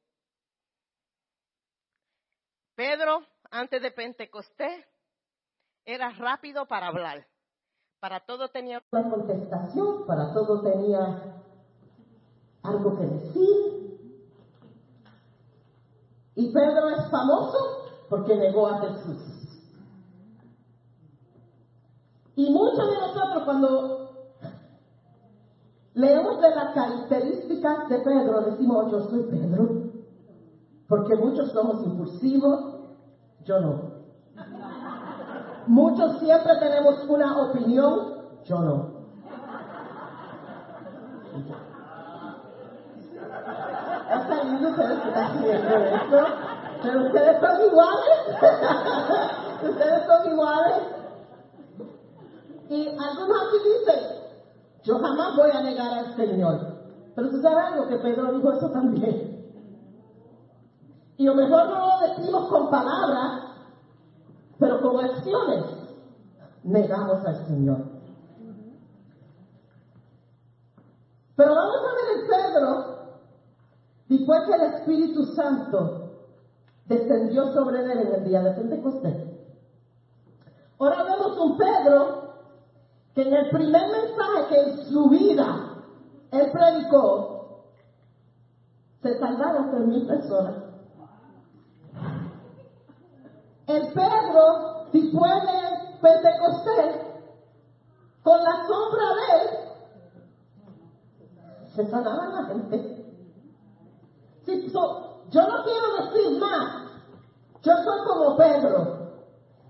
Pedro, 2.75 3.25
antes 3.49 3.81
de 3.81 3.91
Pentecostés, 3.91 4.85
era 5.83 6.11
rápido 6.11 6.67
para 6.67 6.87
hablar. 6.87 7.27
Para 7.99 8.19
todo 8.19 8.49
tenía 8.49 8.83
una 8.91 9.09
contestación, 9.09 10.05
para 10.05 10.31
todo 10.31 10.61
tenía 10.61 11.42
algo 12.63 12.97
que 12.97 13.05
decir. 13.05 13.73
Y 16.35 16.51
Pedro 16.51 16.89
es 16.89 17.11
famoso 17.11 17.57
porque 18.09 18.35
negó 18.35 18.67
a 18.67 18.79
Jesús. 18.79 19.21
Y 22.35 22.51
muchos 22.51 22.89
de 22.89 22.99
nosotros 22.99 23.43
cuando 23.43 24.09
leemos 25.93 26.41
de 26.41 26.49
las 26.49 26.73
características 26.73 27.89
de 27.89 27.99
Pedro, 27.99 28.41
decimos, 28.41 28.91
yo 28.91 29.01
soy 29.01 29.23
Pedro, 29.23 29.83
porque 30.87 31.15
muchos 31.15 31.51
somos 31.51 31.85
impulsivos, 31.85 32.79
yo 33.43 33.61
no. 33.61 33.93
Muchos 35.67 36.19
siempre 36.19 36.57
tenemos 36.59 37.07
una 37.07 37.49
opinión, 37.49 38.15
yo 38.45 38.59
no. 38.59 38.92
Pero 46.81 47.05
ustedes 47.05 47.39
son 47.39 47.61
iguales. 47.65 48.19
ustedes 49.69 50.05
son 50.05 50.31
iguales. 50.31 50.81
Y 52.69 52.87
algunos 52.87 53.37
aquí 53.47 53.57
dicen, 53.63 54.01
yo 54.83 54.99
jamás 54.99 55.35
voy 55.35 55.51
a 55.51 55.61
negar 55.61 55.93
al 55.93 56.15
Señor. 56.15 56.73
Pero 57.15 57.29
tú 57.29 57.41
sabes 57.41 57.65
algo 57.65 57.87
que 57.87 57.97
Pedro 57.97 58.33
dijo 58.33 58.51
eso 58.51 58.69
también. 58.71 59.33
Y 61.17 61.27
a 61.27 61.31
lo 61.31 61.35
mejor 61.35 61.69
no 61.69 61.79
lo 61.79 62.07
decimos 62.07 62.49
con 62.49 62.69
palabras, 62.69 63.43
pero 64.59 64.81
con 64.81 65.05
acciones 65.05 65.63
negamos 66.63 67.25
al 67.25 67.45
Señor. 67.45 67.77
Pero 71.35 71.55
vamos 71.55 71.77
a 71.77 71.95
ver 71.95 72.19
en 72.19 72.27
Pedro 72.27 72.92
Después 74.23 74.43
que 74.47 74.53
el 74.53 74.73
Espíritu 74.73 75.25
Santo 75.35 76.11
descendió 76.85 77.51
sobre 77.51 77.83
él 77.83 77.91
en 77.91 78.13
el 78.13 78.23
día 78.23 78.41
de 78.41 78.51
Pentecostés. 78.51 79.17
Ahora 80.79 81.03
vemos 81.03 81.37
un 81.39 81.57
Pedro 81.57 82.35
que 83.15 83.21
en 83.23 83.33
el 83.33 83.49
primer 83.49 83.81
mensaje 83.81 84.47
que 84.47 84.61
en 84.61 84.77
su 84.85 85.09
vida 85.09 85.75
él 86.31 86.51
predicó, 86.53 87.65
se 89.01 89.19
salvaron 89.19 89.71
tres 89.71 89.87
mil 89.87 90.07
personas. 90.07 90.55
El 93.67 93.87
Pedro, 93.91 94.85
después 94.93 95.33
de 95.33 95.99
Pentecostés, 96.01 96.95
con 98.23 98.41
la 98.41 98.65
sombra 98.67 99.05
de 99.15 99.35
él, 99.41 99.49
se 101.75 101.85
sanaban 101.87 102.31
la 102.31 102.43
gente 102.45 102.92
yo 104.45 105.41
no 105.47 105.63
quiero 105.63 106.11
decir 106.11 106.39
más. 106.39 106.83
Yo 107.63 107.73
soy 107.77 107.99
como 108.05 108.35
Pedro, 108.35 109.09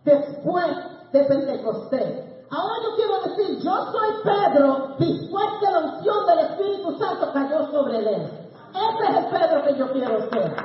después 0.04 0.66
de 1.12 1.24
Pentecostés. 1.26 2.34
Ahora 2.50 2.74
yo 2.84 2.96
quiero 2.96 3.22
decir, 3.22 3.64
yo 3.64 3.92
soy 3.92 4.10
Pedro, 4.24 4.96
después 4.98 5.46
que 5.60 5.72
la 5.72 5.80
unción 5.80 6.26
del 6.26 6.40
Espíritu 6.40 6.98
Santo 6.98 7.32
cayó 7.34 7.72
sobre 7.72 8.00
él. 8.00 8.32
Ese 8.74 9.12
es 9.12 9.18
el 9.18 9.26
Pedro 9.26 9.64
que 9.64 9.76
yo 9.78 9.92
quiero 9.92 10.30
ser. 10.30 10.56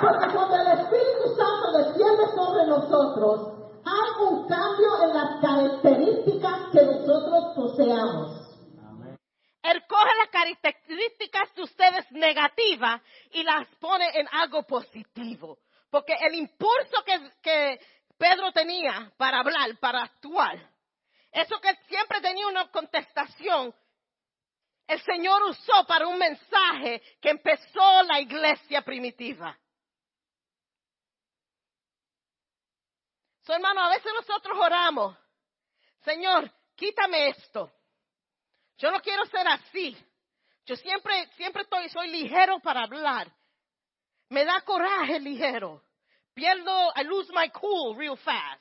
Porque 0.00 0.34
cuando 0.34 0.56
el 0.56 0.66
Espíritu 0.66 1.36
Santo 1.36 1.72
desciende 1.78 2.26
sobre 2.34 2.66
nosotros, 2.66 3.48
hay 3.84 4.26
un 4.26 4.46
cambio 4.46 4.88
en 5.02 5.14
las 5.14 5.40
características 5.40 6.54
que 6.72 6.84
nosotros 6.84 7.44
poseamos. 7.54 8.41
Él 9.62 9.86
coge 9.86 10.10
las 10.18 10.28
características 10.28 11.54
de 11.54 11.62
ustedes 11.62 12.10
negativas 12.10 13.00
y 13.30 13.44
las 13.44 13.68
pone 13.76 14.10
en 14.14 14.28
algo 14.32 14.64
positivo. 14.64 15.58
Porque 15.88 16.14
el 16.20 16.34
impulso 16.34 17.04
que, 17.42 17.80
Pedro 18.18 18.52
tenía 18.52 19.12
para 19.16 19.40
hablar, 19.40 19.78
para 19.78 20.02
actuar, 20.02 20.56
eso 21.30 21.60
que 21.60 21.74
siempre 21.88 22.20
tenía 22.20 22.46
una 22.46 22.70
contestación, 22.70 23.74
el 24.86 25.00
Señor 25.02 25.42
usó 25.44 25.84
para 25.86 26.06
un 26.06 26.18
mensaje 26.18 27.02
que 27.20 27.30
empezó 27.30 28.02
la 28.02 28.20
iglesia 28.20 28.82
primitiva. 28.82 29.58
So, 33.42 33.54
hermano, 33.54 33.80
a 33.80 33.90
veces 33.90 34.12
nosotros 34.14 34.56
oramos, 34.58 35.16
Señor, 36.04 36.52
quítame 36.76 37.28
esto. 37.28 37.72
Yo 38.82 38.90
no 38.90 39.00
quiero 39.00 39.24
ser 39.26 39.46
así. 39.46 39.96
Yo 40.66 40.74
siempre, 40.74 41.28
siempre 41.36 41.62
estoy, 41.62 41.88
soy 41.88 42.08
ligero 42.08 42.58
para 42.58 42.82
hablar. 42.82 43.32
Me 44.28 44.44
da 44.44 44.60
coraje 44.62 45.20
ligero. 45.20 45.84
Pierdo, 46.34 46.92
I 46.96 47.04
lose 47.04 47.32
my 47.32 47.48
cool 47.50 47.96
real 47.96 48.16
fast. 48.16 48.60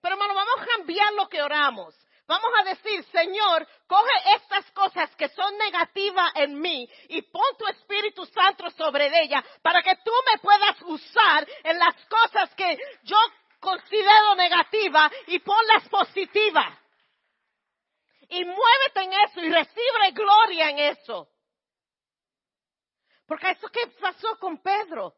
Pero 0.00 0.14
hermano, 0.14 0.34
vamos 0.34 0.54
a 0.62 0.76
cambiar 0.78 1.12
lo 1.12 1.28
que 1.28 1.42
oramos. 1.42 1.94
Vamos 2.26 2.50
a 2.58 2.64
decir, 2.64 3.04
Señor, 3.12 3.68
coge 3.86 4.34
estas 4.36 4.70
cosas 4.70 5.14
que 5.16 5.28
son 5.28 5.58
negativas 5.58 6.32
en 6.36 6.58
mí 6.58 6.88
y 7.08 7.20
pon 7.20 7.56
tu 7.58 7.66
Espíritu 7.66 8.24
Santo 8.24 8.70
sobre 8.70 9.10
ella 9.22 9.44
para 9.60 9.82
que 9.82 9.94
tú 9.96 10.12
me 10.30 10.38
puedas 10.38 10.80
usar 10.82 11.46
en 11.64 11.78
las 11.78 11.94
cosas 12.06 12.54
que 12.54 12.78
yo 13.02 13.18
considero 13.60 14.36
negativas 14.36 15.12
y 15.26 15.38
ponlas 15.40 15.86
positivas 15.90 16.81
y 18.32 18.44
muévete 18.46 19.02
en 19.02 19.12
eso 19.12 19.40
y 19.40 19.50
recibe 19.50 20.10
gloria 20.12 20.70
en 20.70 20.78
eso. 20.78 21.28
Porque 23.26 23.50
eso 23.50 23.68
que 23.68 23.86
pasó 24.00 24.38
con 24.38 24.58
Pedro. 24.58 25.14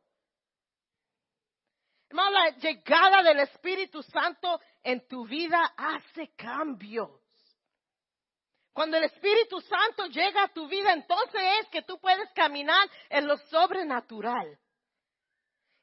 Hermano, 2.09 2.31
la 2.31 2.51
llegada 2.51 3.23
del 3.23 3.41
Espíritu 3.41 4.03
Santo 4.03 4.61
en 4.83 5.07
tu 5.07 5.27
vida 5.27 5.75
hace 5.77 6.35
cambios. 6.35 7.11
Cuando 8.73 8.97
el 8.97 9.05
Espíritu 9.05 9.61
Santo 9.61 10.07
llega 10.07 10.43
a 10.43 10.53
tu 10.53 10.67
vida, 10.67 10.93
entonces 10.93 11.41
es 11.61 11.69
que 11.69 11.83
tú 11.83 12.01
puedes 12.01 12.29
caminar 12.33 12.89
en 13.09 13.29
lo 13.29 13.39
sobrenatural. 13.39 14.59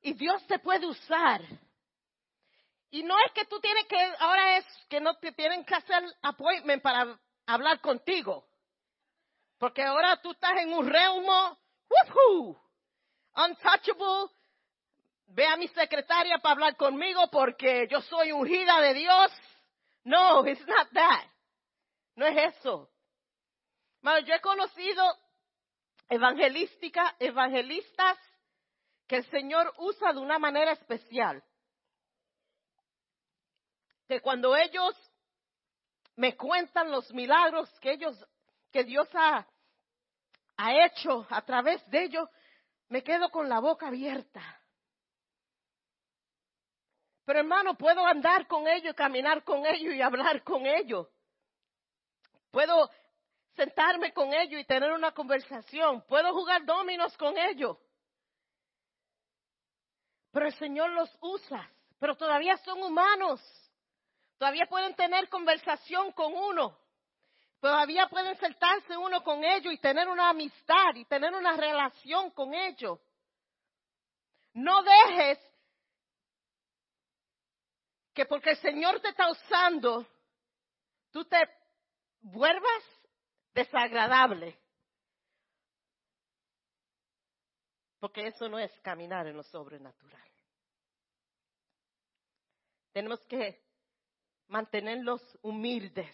Y 0.02 0.14
Dios 0.14 0.46
te 0.48 0.60
puede 0.60 0.86
usar. 0.86 1.42
Y 2.92 3.04
no 3.04 3.18
es 3.26 3.32
que 3.32 3.46
tú 3.46 3.60
tienes 3.62 3.86
que, 3.88 3.98
ahora 4.20 4.58
es 4.58 4.66
que 4.90 5.00
no 5.00 5.16
te 5.16 5.32
tienen 5.32 5.64
que 5.64 5.76
hacer 5.76 6.04
appointment 6.22 6.84
para 6.84 7.18
hablar 7.46 7.80
contigo. 7.80 8.46
Porque 9.58 9.82
ahora 9.82 10.22
tú 10.22 10.32
estás 10.32 10.58
en 10.58 10.74
un 10.74 10.90
realmo, 10.90 11.58
woohoo, 11.90 12.62
untouchable, 13.36 14.30
ve 15.28 15.48
a 15.48 15.56
mi 15.56 15.70
secretaria 15.70 16.40
para 16.40 16.54
hablar 16.54 16.76
conmigo 16.76 17.30
porque 17.32 17.88
yo 17.90 18.02
soy 18.02 18.34
ungida 18.34 18.82
de 18.82 18.94
Dios. 18.94 19.32
No, 20.04 20.46
it's 20.46 20.66
not 20.68 20.90
that. 20.92 21.28
No 22.16 22.26
es 22.26 22.56
eso. 22.56 22.90
yo 24.04 24.34
he 24.34 24.42
conocido 24.42 25.18
evangelística, 26.10 27.16
evangelistas 27.20 28.18
que 29.08 29.18
el 29.18 29.26
Señor 29.30 29.74
usa 29.78 30.12
de 30.12 30.20
una 30.20 30.40
manera 30.40 30.74
especial. 30.74 31.42
Que 34.12 34.20
cuando 34.20 34.58
ellos 34.58 34.94
me 36.18 36.36
cuentan 36.36 36.92
los 36.92 37.14
milagros 37.14 37.70
que 37.80 37.94
ellos, 37.94 38.28
que 38.70 38.84
Dios 38.84 39.08
ha, 39.14 39.48
ha 40.58 40.86
hecho 40.86 41.26
a 41.30 41.42
través 41.44 41.90
de 41.90 42.04
ellos, 42.04 42.28
me 42.90 43.04
quedo 43.04 43.30
con 43.30 43.48
la 43.48 43.62
boca 43.62 43.88
abierta. 43.88 44.42
Pero 47.24 47.40
hermano, 47.40 47.78
puedo 47.78 48.06
andar 48.06 48.48
con 48.48 48.68
ellos, 48.68 48.94
caminar 48.96 49.46
con 49.46 49.66
ellos 49.66 49.94
y 49.94 50.02
hablar 50.02 50.44
con 50.44 50.66
ellos. 50.66 51.08
Puedo 52.52 52.90
sentarme 53.56 54.12
con 54.12 54.34
ellos 54.34 54.60
y 54.60 54.66
tener 54.66 54.92
una 54.92 55.14
conversación. 55.14 56.02
Puedo 56.02 56.34
jugar 56.34 56.66
dominos 56.66 57.16
con 57.16 57.38
ellos. 57.38 57.78
Pero 60.34 60.48
el 60.48 60.54
Señor 60.56 60.90
los 60.90 61.18
usa. 61.22 61.72
Pero 61.98 62.18
todavía 62.18 62.58
son 62.58 62.84
humanos. 62.84 63.42
Todavía 64.42 64.66
pueden 64.66 64.96
tener 64.96 65.30
conversación 65.30 66.14
con 66.14 66.34
uno. 66.34 66.76
Todavía 67.60 68.08
pueden 68.08 68.36
sentarse 68.38 68.98
uno 68.98 69.24
con 69.24 69.44
ellos 69.44 69.72
y 69.72 69.78
tener 69.78 70.08
una 70.08 70.32
amistad 70.32 70.96
y 70.96 71.06
tener 71.06 71.32
una 71.32 71.56
relación 71.56 72.32
con 72.32 72.52
ellos. 72.56 73.00
No 74.54 74.82
dejes 74.82 75.38
que 78.16 78.26
porque 78.26 78.50
el 78.50 78.58
Señor 78.58 79.00
te 79.00 79.10
está 79.10 79.30
usando, 79.30 80.08
tú 81.12 81.24
te 81.26 81.38
vuelvas 82.22 82.84
desagradable. 83.54 84.60
Porque 88.00 88.26
eso 88.26 88.50
no 88.50 88.58
es 88.58 88.72
caminar 88.80 89.28
en 89.28 89.38
lo 89.38 89.44
sobrenatural. 89.44 90.32
Tenemos 92.92 93.24
que 93.28 93.71
mantenerlos 94.52 95.22
humildes 95.42 96.14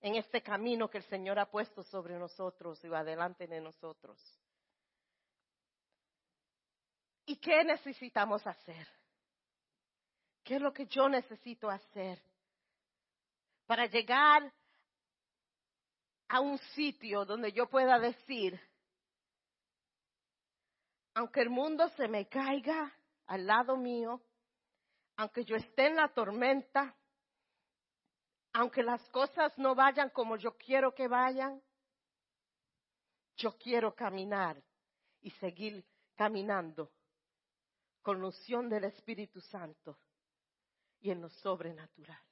en 0.00 0.16
este 0.16 0.42
camino 0.42 0.90
que 0.90 0.98
el 0.98 1.04
Señor 1.04 1.38
ha 1.38 1.48
puesto 1.48 1.84
sobre 1.84 2.18
nosotros 2.18 2.84
y 2.84 2.88
va 2.88 2.98
adelante 2.98 3.46
de 3.46 3.60
nosotros. 3.60 4.20
¿Y 7.24 7.36
qué 7.36 7.62
necesitamos 7.64 8.44
hacer? 8.44 8.88
¿Qué 10.42 10.56
es 10.56 10.60
lo 10.60 10.72
que 10.72 10.86
yo 10.86 11.08
necesito 11.08 11.70
hacer 11.70 12.20
para 13.66 13.86
llegar 13.86 14.52
a 16.28 16.40
un 16.40 16.58
sitio 16.58 17.24
donde 17.24 17.52
yo 17.52 17.68
pueda 17.68 18.00
decir, 18.00 18.60
aunque 21.14 21.40
el 21.40 21.50
mundo 21.50 21.88
se 21.90 22.08
me 22.08 22.28
caiga 22.28 22.92
al 23.26 23.46
lado 23.46 23.76
mío, 23.76 24.20
aunque 25.16 25.44
yo 25.44 25.56
esté 25.56 25.86
en 25.86 25.96
la 25.96 26.08
tormenta, 26.08 26.94
aunque 28.52 28.82
las 28.82 29.06
cosas 29.10 29.56
no 29.58 29.74
vayan 29.74 30.10
como 30.10 30.36
yo 30.36 30.56
quiero 30.56 30.94
que 30.94 31.08
vayan, 31.08 31.62
yo 33.36 33.56
quiero 33.58 33.94
caminar 33.94 34.62
y 35.20 35.30
seguir 35.32 35.84
caminando 36.14 36.90
con 38.02 38.20
la 38.20 38.26
unción 38.26 38.68
del 38.68 38.84
Espíritu 38.84 39.40
Santo 39.40 39.98
y 41.00 41.10
en 41.10 41.20
lo 41.20 41.28
sobrenatural. 41.28 42.22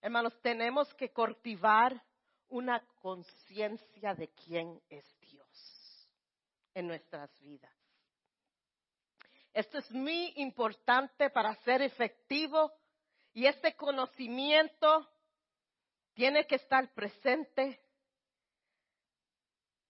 Hermanos, 0.00 0.40
tenemos 0.40 0.92
que 0.94 1.12
cultivar 1.12 2.02
una 2.48 2.84
conciencia 3.00 4.14
de 4.14 4.28
quién 4.28 4.80
es 4.88 5.04
Dios 5.20 6.10
en 6.74 6.88
nuestras 6.88 7.30
vidas. 7.40 7.81
Esto 9.52 9.78
es 9.78 9.90
muy 9.90 10.32
importante 10.36 11.30
para 11.30 11.54
ser 11.62 11.82
efectivo 11.82 12.72
y 13.34 13.46
este 13.46 13.74
conocimiento 13.76 15.08
tiene 16.14 16.46
que 16.46 16.56
estar 16.56 16.92
presente 16.94 17.80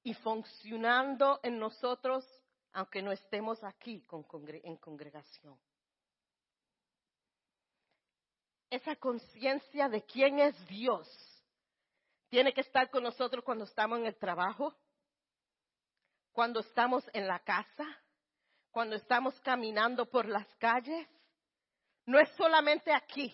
y 0.03 0.15
funcionando 0.15 1.41
en 1.43 1.59
nosotros 1.59 2.27
aunque 2.73 3.03
no 3.03 3.13
estemos 3.13 3.63
aquí 3.63 4.05
en 4.65 4.77
congregación. 4.77 5.59
Esa 8.71 8.97
conciencia 8.97 9.89
de 9.89 10.03
quién 10.05 10.39
es 10.39 10.67
Dios 10.67 11.07
tiene 12.31 12.55
que 12.55 12.63
estar 12.63 12.89
con 12.89 13.03
nosotros 13.03 13.45
cuando 13.45 13.65
estamos 13.65 13.99
en 13.99 14.07
el 14.07 14.17
trabajo, 14.17 14.75
cuando 16.33 16.61
estamos 16.61 17.05
en 17.13 17.29
la 17.29 17.39
casa, 17.41 17.85
cuando 18.73 18.97
estamos 18.97 19.39
caminando 19.41 20.07
por 20.07 20.27
las 20.27 20.47
calles. 20.57 21.07
No 22.07 22.19
es 22.19 22.29
solamente 22.31 22.93
aquí. 22.93 23.33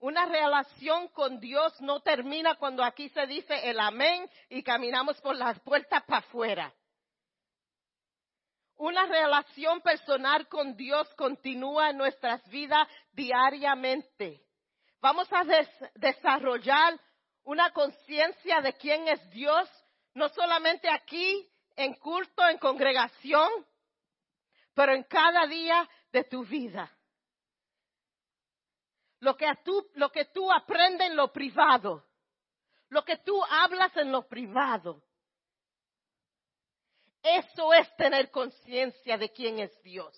Una 0.00 0.26
relación 0.26 1.08
con 1.08 1.40
Dios 1.40 1.80
no 1.80 2.00
termina 2.00 2.54
cuando 2.54 2.84
aquí 2.84 3.08
se 3.08 3.26
dice 3.26 3.68
el 3.68 3.80
amén 3.80 4.30
y 4.48 4.62
caminamos 4.62 5.20
por 5.20 5.34
las 5.34 5.58
puertas 5.60 6.04
para 6.04 6.18
afuera. 6.18 6.72
Una 8.76 9.06
relación 9.06 9.80
personal 9.80 10.46
con 10.46 10.76
Dios 10.76 11.12
continúa 11.14 11.90
en 11.90 11.96
nuestras 11.96 12.46
vidas 12.48 12.86
diariamente. 13.12 14.40
Vamos 15.00 15.28
a 15.32 15.42
desarrollar 15.96 17.00
una 17.42 17.72
conciencia 17.72 18.60
de 18.60 18.74
quién 18.74 19.08
es 19.08 19.30
Dios, 19.30 19.68
no 20.14 20.28
solamente 20.28 20.88
aquí 20.88 21.50
en 21.74 21.94
culto, 21.94 22.46
en 22.48 22.58
congregación, 22.58 23.48
pero 24.78 24.94
en 24.94 25.02
cada 25.02 25.44
día 25.48 25.90
de 26.12 26.22
tu 26.22 26.44
vida. 26.44 26.88
Lo 29.18 29.36
que 29.36 29.52
tú, 29.64 29.90
lo 29.94 30.08
que 30.12 30.26
tú 30.26 30.52
aprendes 30.52 31.10
en 31.10 31.16
lo 31.16 31.32
privado, 31.32 32.06
lo 32.88 33.04
que 33.04 33.16
tú 33.16 33.42
hablas 33.42 33.96
en 33.96 34.12
lo 34.12 34.28
privado. 34.28 35.02
Eso 37.20 37.72
es 37.72 37.92
tener 37.96 38.30
conciencia 38.30 39.18
de 39.18 39.32
quién 39.32 39.58
es 39.58 39.82
Dios. 39.82 40.16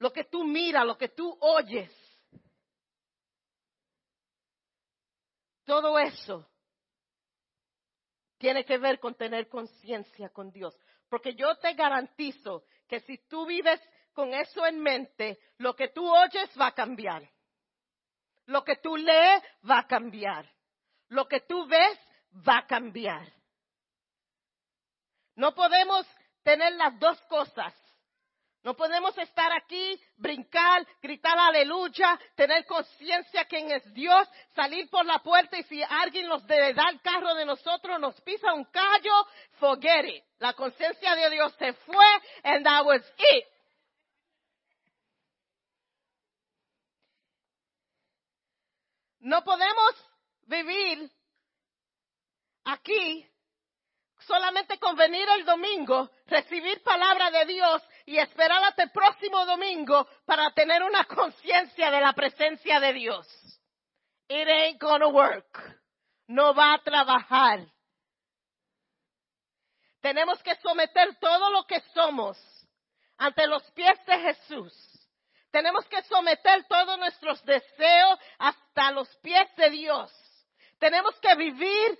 Lo 0.00 0.12
que 0.12 0.24
tú 0.24 0.42
miras, 0.42 0.84
lo 0.84 0.98
que 0.98 1.10
tú 1.10 1.38
oyes, 1.40 1.96
Todo 5.64 6.00
eso 6.00 6.50
tiene 8.38 8.64
que 8.64 8.78
ver 8.78 8.98
con 8.98 9.14
tener 9.14 9.48
conciencia 9.48 10.30
con 10.30 10.50
Dios. 10.50 10.76
Porque 11.10 11.34
yo 11.34 11.56
te 11.56 11.74
garantizo 11.74 12.64
que 12.88 13.00
si 13.00 13.18
tú 13.28 13.44
vives 13.44 13.80
con 14.14 14.32
eso 14.32 14.64
en 14.64 14.80
mente, 14.80 15.38
lo 15.58 15.74
que 15.74 15.88
tú 15.88 16.08
oyes 16.08 16.48
va 16.58 16.68
a 16.68 16.74
cambiar. 16.74 17.28
Lo 18.46 18.64
que 18.64 18.76
tú 18.76 18.96
lees 18.96 19.42
va 19.68 19.80
a 19.80 19.86
cambiar. 19.86 20.48
Lo 21.08 21.26
que 21.26 21.40
tú 21.40 21.66
ves 21.66 21.98
va 22.48 22.58
a 22.58 22.66
cambiar. 22.66 23.26
No 25.34 25.52
podemos 25.52 26.06
tener 26.44 26.74
las 26.74 26.98
dos 27.00 27.20
cosas. 27.22 27.74
No 28.62 28.74
podemos 28.74 29.16
estar 29.16 29.50
aquí, 29.52 29.98
brincar, 30.18 30.86
gritar 31.00 31.38
aleluya, 31.38 32.20
tener 32.34 32.66
conciencia 32.66 33.46
quién 33.46 33.70
es 33.70 33.94
Dios, 33.94 34.28
salir 34.54 34.90
por 34.90 35.06
la 35.06 35.18
puerta 35.20 35.58
y 35.58 35.62
si 35.62 35.82
alguien 35.82 36.28
nos 36.28 36.46
da 36.46 36.68
el 36.68 37.00
carro 37.00 37.34
de 37.36 37.46
nosotros, 37.46 37.98
nos 37.98 38.20
pisa 38.20 38.52
un 38.52 38.64
callo, 38.66 39.26
forget 39.58 40.04
it. 40.04 40.24
La 40.38 40.52
conciencia 40.52 41.16
de 41.16 41.30
Dios 41.30 41.54
se 41.58 41.72
fue 41.72 42.06
and 42.44 42.64
that 42.66 42.84
was 42.84 43.02
it. 43.16 43.44
No 49.20 49.42
podemos 49.42 49.94
vivir 50.42 51.10
aquí 52.64 53.26
solamente 54.20 54.78
con 54.78 54.96
venir 54.96 55.26
el 55.30 55.44
domingo, 55.46 56.10
recibir 56.26 56.82
palabra 56.82 57.30
de 57.30 57.46
Dios 57.46 57.82
y 58.06 58.18
esperar 58.18 58.62
hasta 58.64 58.84
el 58.84 58.90
próximo 58.90 59.44
domingo 59.46 60.06
para 60.24 60.50
tener 60.52 60.82
una 60.82 61.04
conciencia 61.04 61.90
de 61.90 62.00
la 62.00 62.12
presencia 62.12 62.80
de 62.80 62.92
Dios. 62.92 63.26
It 64.28 64.48
ain't 64.48 64.80
gonna 64.80 65.08
work. 65.08 65.80
No 66.28 66.54
va 66.54 66.74
a 66.74 66.82
trabajar. 66.82 67.66
Tenemos 70.00 70.42
que 70.42 70.54
someter 70.56 71.16
todo 71.20 71.50
lo 71.50 71.64
que 71.66 71.80
somos 71.92 72.38
ante 73.18 73.46
los 73.46 73.62
pies 73.72 73.98
de 74.06 74.18
Jesús. 74.18 74.72
Tenemos 75.50 75.84
que 75.88 76.02
someter 76.02 76.64
todos 76.68 76.98
nuestros 76.98 77.44
deseos 77.44 78.18
hasta 78.38 78.92
los 78.92 79.14
pies 79.16 79.54
de 79.56 79.70
Dios. 79.70 80.12
Tenemos 80.78 81.18
que 81.20 81.34
vivir 81.34 81.98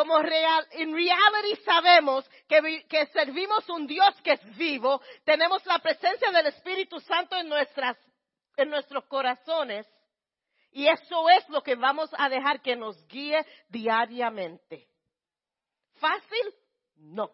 como 0.00 0.22
real, 0.22 0.66
en 0.70 0.94
reality 0.94 1.62
sabemos 1.62 2.26
que, 2.48 2.86
que 2.88 3.04
servimos 3.08 3.68
un 3.68 3.86
Dios 3.86 4.08
que 4.24 4.32
es 4.32 4.56
vivo, 4.56 4.98
tenemos 5.24 5.64
la 5.66 5.78
presencia 5.78 6.30
del 6.32 6.46
Espíritu 6.46 6.98
Santo 7.00 7.36
en 7.36 7.46
nuestras, 7.46 7.98
en 8.56 8.70
nuestros 8.70 9.04
corazones. 9.04 9.86
Y 10.72 10.86
eso 10.86 11.28
es 11.28 11.46
lo 11.50 11.62
que 11.62 11.74
vamos 11.74 12.08
a 12.16 12.30
dejar 12.30 12.62
que 12.62 12.76
nos 12.76 13.06
guíe 13.08 13.44
diariamente. 13.68 14.88
¿Fácil? 15.96 16.54
No. 16.96 17.30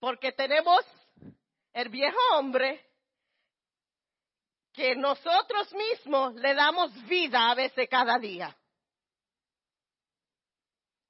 Porque 0.00 0.32
tenemos 0.32 0.84
el 1.72 1.88
viejo 1.88 2.18
hombre 2.32 2.84
que 4.72 4.96
nosotros 4.96 5.72
mismos 5.72 6.34
le 6.34 6.52
damos 6.52 6.92
vida 7.06 7.48
a 7.52 7.54
veces 7.54 7.88
cada 7.88 8.18
día. 8.18 8.56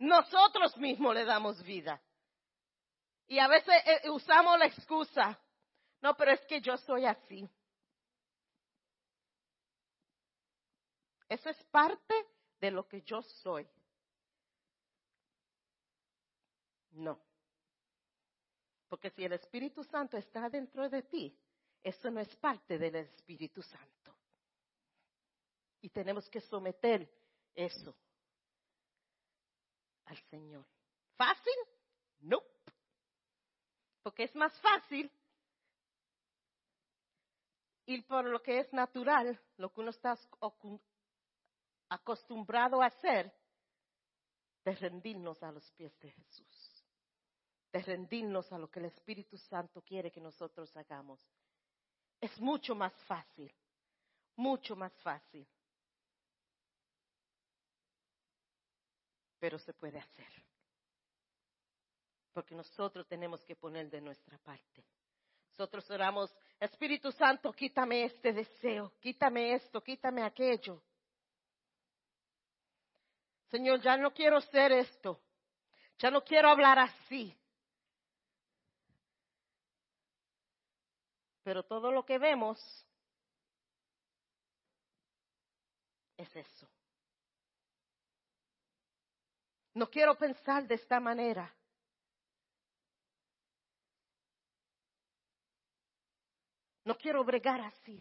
Nosotros 0.05 0.77
mismos 0.77 1.15
le 1.15 1.25
damos 1.25 1.63
vida. 1.63 1.99
Y 3.27 3.39
a 3.39 3.49
veces 3.49 3.75
eh, 3.87 4.11
usamos 4.11 4.59
la 4.59 4.67
excusa, 4.67 5.41
no, 6.03 6.15
pero 6.15 6.33
es 6.33 6.41
que 6.43 6.61
yo 6.61 6.77
soy 6.77 7.07
así. 7.07 7.49
Eso 11.27 11.49
es 11.49 11.65
parte 11.65 12.15
de 12.61 12.71
lo 12.71 12.87
que 12.87 13.01
yo 13.01 13.23
soy. 13.23 13.67
No. 16.91 17.19
Porque 18.91 19.09
si 19.09 19.25
el 19.25 19.33
Espíritu 19.33 19.83
Santo 19.85 20.19
está 20.19 20.51
dentro 20.51 20.87
de 20.91 21.03
ti, 21.05 21.35
eso 21.83 22.11
no 22.11 22.21
es 22.21 22.37
parte 22.37 22.77
del 22.77 22.95
Espíritu 22.97 23.63
Santo. 23.63 24.15
Y 25.81 25.89
tenemos 25.89 26.29
que 26.29 26.43
someter 26.43 27.11
eso 27.55 27.97
al 30.07 30.19
Señor. 30.31 30.67
¿Fácil? 31.17 31.55
No. 32.21 32.43
Porque 34.03 34.25
es 34.25 34.35
más 34.35 34.59
fácil 34.61 35.11
ir 37.87 38.07
por 38.07 38.25
lo 38.25 38.43
que 38.43 38.61
es 38.61 38.73
natural, 38.73 39.39
lo 39.57 39.73
que 39.73 39.81
uno 39.81 39.91
está 39.91 40.19
acostumbrado 41.89 42.83
a 42.83 42.87
hacer, 42.87 43.33
de 44.65 44.75
rendirnos 44.75 45.43
a 45.43 45.53
los 45.53 45.71
pies 45.73 45.99
de 46.01 46.11
Jesús, 46.11 46.85
de 47.73 47.83
rendirnos 47.83 48.51
a 48.53 48.59
lo 48.59 48.71
que 48.71 48.81
el 48.81 48.87
Espíritu 48.87 49.37
Santo 49.37 49.83
quiere 49.83 50.11
que 50.11 50.21
nosotros 50.21 50.75
hagamos. 50.77 51.21
Es 52.21 52.41
mucho 52.41 52.75
más 52.75 52.95
fácil, 53.05 53.55
mucho 54.37 54.75
más 54.75 54.93
fácil. 55.03 55.47
Pero 59.45 59.59
se 59.59 59.75
puede 59.75 59.99
hacer. 59.99 60.33
Porque 62.33 62.55
nosotros 62.55 63.07
tenemos 63.07 63.45
que 63.45 63.55
poner 63.55 63.91
de 63.91 64.01
nuestra 64.01 64.39
parte. 64.39 64.83
Nosotros 65.51 65.91
oramos, 65.91 66.35
Espíritu 66.59 67.13
Santo, 67.13 67.53
quítame 67.53 68.05
este 68.05 68.33
deseo, 68.33 68.95
quítame 69.01 69.53
esto, 69.53 69.83
quítame 69.83 70.23
aquello. 70.23 70.83
Señor, 73.51 73.83
ya 73.83 73.99
no 73.99 74.15
quiero 74.15 74.41
ser 74.41 74.73
esto, 74.73 75.21
ya 75.99 76.11
no 76.11 76.25
quiero 76.25 76.49
hablar 76.49 76.79
así. 76.79 77.37
Pero 81.43 81.63
todo 81.65 81.93
lo 81.93 82.03
que 82.07 82.17
vemos 82.17 82.59
es 86.17 86.35
eso. 86.35 86.74
No 89.75 89.91
quiero 89.91 90.17
pensar 90.17 90.67
de 90.69 90.77
esta 90.77 91.01
manera. 91.01 91.53
No 96.85 96.97
quiero 96.97 97.25
bregar 97.25 97.61
así. 97.61 98.01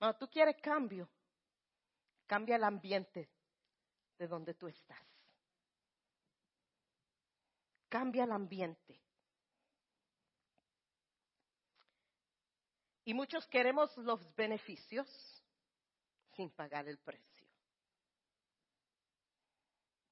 No, 0.00 0.14
tú 0.16 0.28
quieres 0.28 0.56
cambio. 0.60 1.08
Cambia 2.26 2.56
el 2.56 2.64
ambiente 2.64 3.30
de 4.18 4.26
donde 4.26 4.52
tú 4.54 4.66
estás. 4.68 5.02
Cambia 7.88 8.24
el 8.24 8.32
ambiente. 8.32 9.00
Y 13.04 13.14
muchos 13.14 13.46
queremos 13.46 13.96
los 13.98 14.34
beneficios 14.34 15.08
sin 16.34 16.50
pagar 16.50 16.88
el 16.88 16.98
precio. 16.98 17.35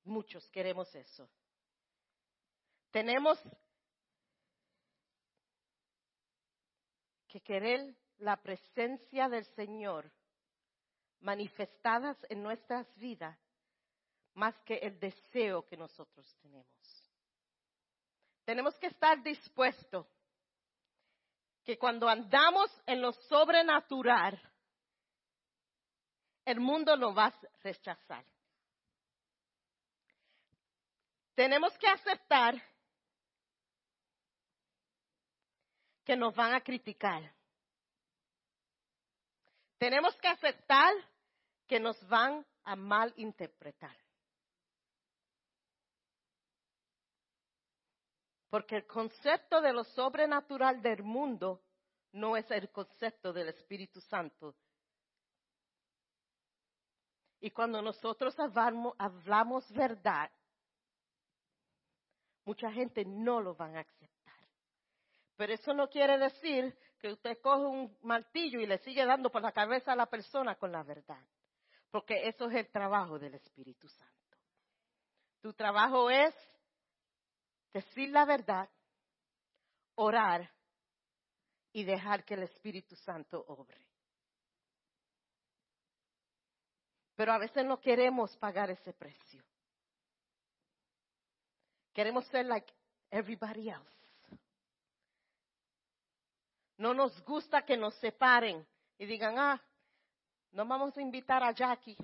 Muchos 0.04 0.48
queremos 0.50 0.94
eso. 0.94 1.28
Tenemos 2.90 3.42
que 7.26 7.40
querer 7.40 7.96
la 8.18 8.36
presencia 8.36 9.28
del 9.28 9.44
Señor 9.56 10.10
manifestadas 11.20 12.16
en 12.28 12.42
nuestras 12.42 12.86
vidas 12.96 13.36
más 14.34 14.54
que 14.62 14.74
el 14.74 14.98
deseo 15.00 15.64
que 15.64 15.76
nosotros 15.76 16.26
tenemos. 16.42 16.66
Tenemos 18.44 18.78
que 18.78 18.88
estar 18.88 19.22
dispuestos 19.22 20.06
que 21.64 21.78
cuando 21.78 22.08
andamos 22.08 22.70
en 22.86 23.00
lo 23.00 23.12
sobrenatural, 23.12 24.38
el 26.44 26.60
mundo 26.60 26.94
nos 26.96 27.16
va 27.16 27.26
a 27.26 27.40
rechazar. 27.62 28.24
Tenemos 31.35 31.77
que 31.79 31.88
aceptar 31.88 32.55
que 36.05 36.16
nos 36.16 36.35
van 36.35 36.55
a 36.55 36.61
criticar. 36.61 37.35
Tenemos 39.79 40.14
que 40.16 40.29
aceptar 40.29 40.94
que 41.66 41.81
nos 41.81 41.99
van 42.09 42.47
a 42.64 42.77
malinterpretar. 42.77 43.97
Porque 48.49 48.77
el 48.77 48.87
concepto 48.87 49.61
de 49.61 49.73
lo 49.73 49.83
sobrenatural 49.83 50.81
del 50.81 51.03
mundo 51.03 51.61
no 52.12 52.37
es 52.37 52.49
el 52.53 52.70
concepto 52.70 53.33
del 53.33 53.49
Espíritu 53.49 54.01
Santo. 54.01 54.55
Y 57.40 57.51
cuando 57.51 57.83
nosotros 57.83 58.35
hablamos, 58.38 59.70
verdad, 59.73 60.31
mucha 62.44 62.70
gente 62.72 63.04
no 63.04 63.40
lo 63.40 63.54
van 63.54 63.76
a 63.76 63.80
aceptar. 63.80 64.35
Pero 65.37 65.52
eso 65.52 65.74
no 65.74 65.88
quiere 65.88 66.18
decir 66.18 66.76
que 66.98 67.12
usted 67.12 67.40
coge 67.40 67.64
un 67.64 67.98
martillo 68.02 68.61
y 68.61 68.66
le 68.66 68.78
sigue 68.78 69.04
dando 69.04 69.30
por 69.30 69.42
la 69.42 69.52
cabeza 69.52 69.92
a 69.92 69.96
la 69.96 70.07
persona 70.07 70.54
con 70.54 70.70
la 70.72 70.83
verdad. 70.83 71.22
Porque 71.90 72.28
eso 72.28 72.48
es 72.48 72.57
el 72.57 72.70
trabajo 72.70 73.18
del 73.18 73.35
Espíritu 73.35 73.88
Santo. 73.88 74.38
Tu 75.40 75.52
trabajo 75.52 76.11
es 76.11 76.35
decir 77.72 78.11
la 78.11 78.24
verdad, 78.24 78.68
orar 79.96 80.50
y 81.72 81.85
dejar 81.85 82.24
que 82.24 82.35
el 82.35 82.44
Espíritu 82.44 82.96
Santo 82.96 83.44
obre. 83.48 83.87
Pero 87.16 87.33
a 87.33 87.38
veces 87.38 87.64
no 87.64 87.80
queremos 87.80 88.37
pagar 88.38 88.70
ese 88.70 88.92
precio. 88.92 89.44
Queremos 91.94 92.26
ser 92.26 92.44
like 92.46 92.70
everybody 93.11 93.70
else. 93.70 93.88
No 96.76 96.92
nos 96.92 97.24
gusta 97.24 97.64
que 97.64 97.76
nos 97.76 97.94
separen 97.94 98.66
y 98.98 99.07
digan, 99.07 99.38
ah, 99.38 99.62
no 100.50 100.66
vamos 100.66 100.96
a 100.96 101.00
invitar 101.00 101.42
a 101.42 101.52
Jackie. 101.52 101.96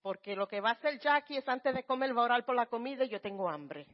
Porque 0.00 0.36
lo 0.36 0.46
que 0.46 0.60
va 0.60 0.70
a 0.70 0.72
hacer 0.74 1.00
Jackie 1.00 1.38
es 1.38 1.48
antes 1.48 1.74
de 1.74 1.82
comer, 1.82 2.16
va 2.16 2.22
a 2.22 2.26
orar 2.26 2.44
por 2.44 2.54
la 2.54 2.66
comida 2.66 3.04
y 3.04 3.08
yo 3.08 3.20
tengo 3.20 3.48
hambre. 3.48 3.86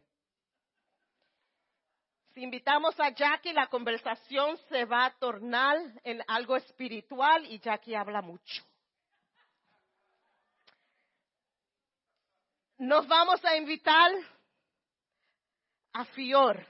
Si 2.35 2.43
invitamos 2.43 2.99
a 3.01 3.11
Jackie, 3.11 3.53
la 3.55 3.69
conversación 3.69 4.59
se 4.69 4.85
va 4.85 5.07
a 5.07 5.19
tornar 5.19 5.79
en 6.05 6.23
algo 6.29 6.57
espiritual 6.57 7.47
y 7.47 7.59
Jackie 7.59 7.95
habla 7.95 8.21
mucho. 8.21 8.63
Nos 12.79 13.07
vamos 13.07 13.43
a 13.45 13.57
invitar 13.57 14.13
a 15.93 16.05
Fior. 16.07 16.67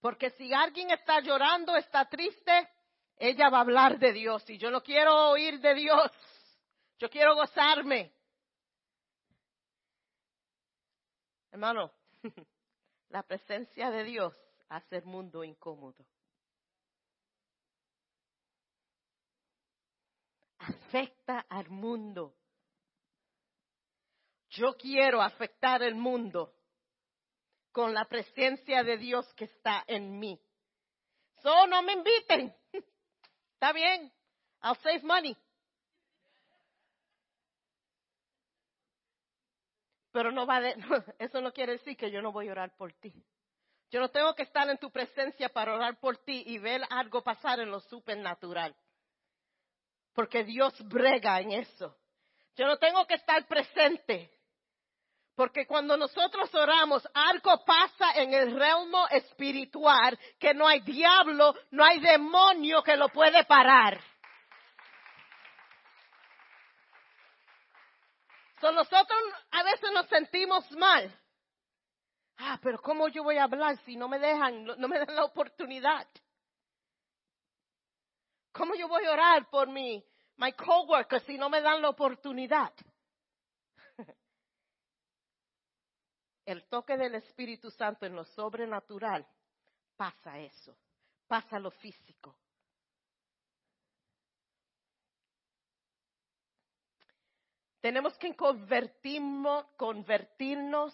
Porque 0.00 0.30
si 0.30 0.52
alguien 0.54 0.90
está 0.90 1.20
llorando, 1.20 1.76
está 1.76 2.08
triste, 2.08 2.68
ella 3.16 3.50
va 3.50 3.58
a 3.58 3.62
hablar 3.62 3.98
de 3.98 4.12
Dios. 4.12 4.48
Y 4.48 4.56
yo 4.56 4.70
no 4.70 4.82
quiero 4.82 5.30
oír 5.30 5.60
de 5.60 5.74
Dios. 5.74 6.10
Yo 6.98 7.10
quiero 7.10 7.34
gozarme. 7.34 8.14
Hermano, 11.50 11.92
la 13.10 13.22
presencia 13.22 13.90
de 13.90 14.04
Dios 14.04 14.34
hace 14.68 14.96
el 14.96 15.04
mundo 15.04 15.44
incómodo. 15.44 16.06
afecta 20.60 21.46
al 21.48 21.68
mundo. 21.70 22.34
Yo 24.50 24.76
quiero 24.76 25.22
afectar 25.22 25.82
el 25.82 25.94
mundo 25.94 26.52
con 27.72 27.94
la 27.94 28.04
presencia 28.06 28.82
de 28.82 28.98
Dios 28.98 29.32
que 29.34 29.44
está 29.44 29.84
en 29.86 30.18
mí. 30.18 30.40
So, 31.42 31.66
no 31.66 31.82
me 31.82 31.92
inviten. 31.92 32.54
Está 33.54 33.72
bien. 33.72 34.12
I'll 34.62 34.76
save 34.82 35.02
money. 35.02 35.36
Pero 40.12 40.32
no 40.32 40.46
va 40.46 40.60
de, 40.60 40.74
eso 41.18 41.40
no 41.40 41.52
quiere 41.52 41.72
decir 41.72 41.96
que 41.96 42.10
yo 42.10 42.20
no 42.20 42.32
voy 42.32 42.48
a 42.48 42.52
orar 42.52 42.76
por 42.76 42.92
ti. 42.94 43.14
Yo 43.90 44.00
no 44.00 44.08
tengo 44.10 44.34
que 44.34 44.42
estar 44.42 44.68
en 44.68 44.78
tu 44.78 44.90
presencia 44.90 45.48
para 45.48 45.74
orar 45.74 45.98
por 45.98 46.18
ti 46.18 46.42
y 46.46 46.58
ver 46.58 46.82
algo 46.90 47.22
pasar 47.22 47.60
en 47.60 47.70
lo 47.70 47.80
supernatural. 47.80 48.74
Porque 50.12 50.44
Dios 50.44 50.74
brega 50.88 51.40
en 51.40 51.52
eso. 51.52 51.96
Yo 52.56 52.66
no 52.66 52.78
tengo 52.78 53.06
que 53.06 53.14
estar 53.14 53.46
presente. 53.46 54.30
Porque 55.40 55.66
cuando 55.66 55.96
nosotros 55.96 56.54
oramos, 56.54 57.02
algo 57.14 57.64
pasa 57.64 58.12
en 58.16 58.34
el 58.34 58.54
realmo 58.54 59.08
espiritual 59.08 60.18
que 60.38 60.52
no 60.52 60.68
hay 60.68 60.80
diablo, 60.80 61.54
no 61.70 61.82
hay 61.82 61.98
demonio 61.98 62.82
que 62.82 62.94
lo 62.94 63.08
puede 63.08 63.42
parar. 63.44 63.98
nosotros 68.60 69.18
a 69.52 69.62
veces 69.62 69.90
nos 69.94 70.06
sentimos 70.08 70.70
mal. 70.72 71.10
Ah, 72.36 72.58
pero 72.62 72.78
¿cómo 72.82 73.08
yo 73.08 73.24
voy 73.24 73.38
a 73.38 73.44
hablar 73.44 73.78
si 73.86 73.96
no 73.96 74.08
me 74.08 74.18
dejan, 74.18 74.66
no 74.66 74.88
me 74.88 74.98
dan 74.98 75.16
la 75.16 75.24
oportunidad? 75.24 76.06
¿Cómo 78.52 78.74
yo 78.74 78.88
voy 78.88 79.06
a 79.06 79.12
orar 79.12 79.48
por 79.48 79.68
mi 79.68 80.04
my 80.36 80.52
coworker 80.52 81.18
si 81.22 81.38
no 81.38 81.48
me 81.48 81.62
dan 81.62 81.80
la 81.80 81.88
oportunidad? 81.88 82.74
El 86.50 86.64
toque 86.64 86.96
del 86.96 87.14
Espíritu 87.14 87.70
Santo 87.70 88.06
en 88.06 88.16
lo 88.16 88.24
sobrenatural 88.24 89.24
pasa 89.96 90.36
eso, 90.40 90.76
pasa 91.28 91.60
lo 91.60 91.70
físico. 91.70 92.34
Tenemos 97.80 98.18
que 98.18 98.34
convertirnos, 98.34 99.64
convertirnos 99.76 100.92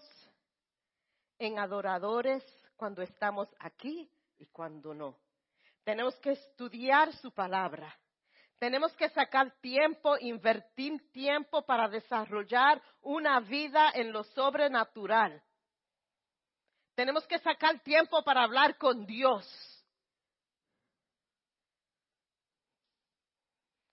en 1.38 1.58
adoradores 1.58 2.44
cuando 2.76 3.00
estamos 3.00 3.48
aquí 3.58 4.10
y 4.36 4.44
cuando 4.48 4.92
no. 4.92 5.18
Tenemos 5.84 6.16
que 6.16 6.32
estudiar 6.32 7.14
su 7.14 7.32
palabra. 7.32 7.98
Tenemos 8.58 8.94
que 8.94 9.08
sacar 9.08 9.50
tiempo, 9.62 10.18
invertir 10.20 11.10
tiempo 11.12 11.64
para 11.64 11.88
desarrollar 11.88 12.82
una 13.00 13.40
vida 13.40 13.92
en 13.94 14.12
lo 14.12 14.22
sobrenatural. 14.22 15.42
Tenemos 16.96 17.26
que 17.26 17.38
sacar 17.38 17.78
tiempo 17.84 18.24
para 18.24 18.42
hablar 18.42 18.78
con 18.78 19.04
Dios. 19.04 19.46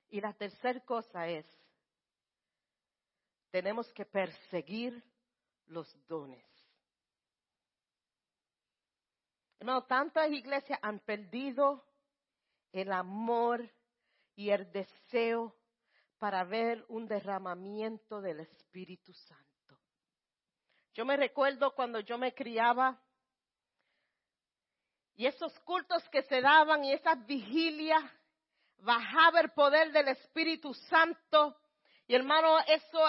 Y 0.10 0.22
la 0.22 0.32
tercera 0.34 0.80
cosa 0.86 1.28
es 1.28 1.46
tenemos 3.52 3.92
que 3.94 4.06
perseguir 4.06 5.04
los 5.68 5.94
dones. 6.08 6.44
Hermano, 9.60 9.84
tantas 9.84 10.32
iglesias 10.32 10.80
han 10.82 11.00
perdido 11.00 11.86
el 12.72 12.92
amor 12.92 13.70
y 14.36 14.50
el 14.50 14.72
deseo 14.72 15.56
para 16.18 16.44
ver 16.46 16.86
un 16.88 17.06
derramamiento 17.06 18.22
del 18.22 18.39
Espíritu 18.39 19.13
Santo. 19.13 19.53
Yo 20.93 21.06
me 21.06 21.17
recuerdo 21.17 21.73
cuando 21.73 21.99
yo 21.99 22.17
me 22.17 22.34
criaba 22.34 22.99
y 25.15 25.27
esos 25.27 25.58
cultos 25.62 26.08
que 26.10 26.23
se 26.23 26.41
daban 26.41 26.84
y 26.84 26.91
esas 26.91 27.23
vigilias, 27.25 28.03
bajaba 28.79 29.41
el 29.41 29.51
poder 29.51 29.91
del 29.91 30.10
Espíritu 30.10 30.73
Santo. 30.73 31.58
Y 32.08 32.15
hermano, 32.15 32.60
eso, 32.67 32.99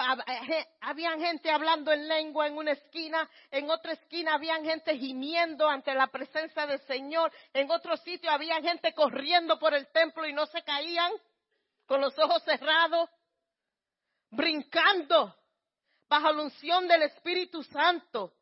había 0.80 1.18
gente 1.18 1.50
hablando 1.50 1.92
en 1.92 2.06
lengua 2.06 2.46
en 2.46 2.56
una 2.56 2.72
esquina, 2.72 3.28
en 3.50 3.68
otra 3.68 3.92
esquina 3.92 4.34
había 4.34 4.56
gente 4.60 4.96
gimiendo 4.96 5.68
ante 5.68 5.92
la 5.94 6.06
presencia 6.06 6.66
del 6.66 6.80
Señor, 6.82 7.32
en 7.52 7.70
otro 7.70 7.96
sitio 7.96 8.30
había 8.30 8.60
gente 8.60 8.94
corriendo 8.94 9.58
por 9.58 9.74
el 9.74 9.88
templo 9.88 10.26
y 10.26 10.32
no 10.32 10.46
se 10.46 10.62
caían 10.62 11.10
con 11.86 12.00
los 12.00 12.16
ojos 12.18 12.42
cerrados, 12.44 13.10
brincando 14.30 15.34
bajo 16.08 16.32
la 16.32 16.42
unción 16.42 16.86
del 16.88 17.02
Espíritu 17.02 17.62
Santo. 17.64 18.32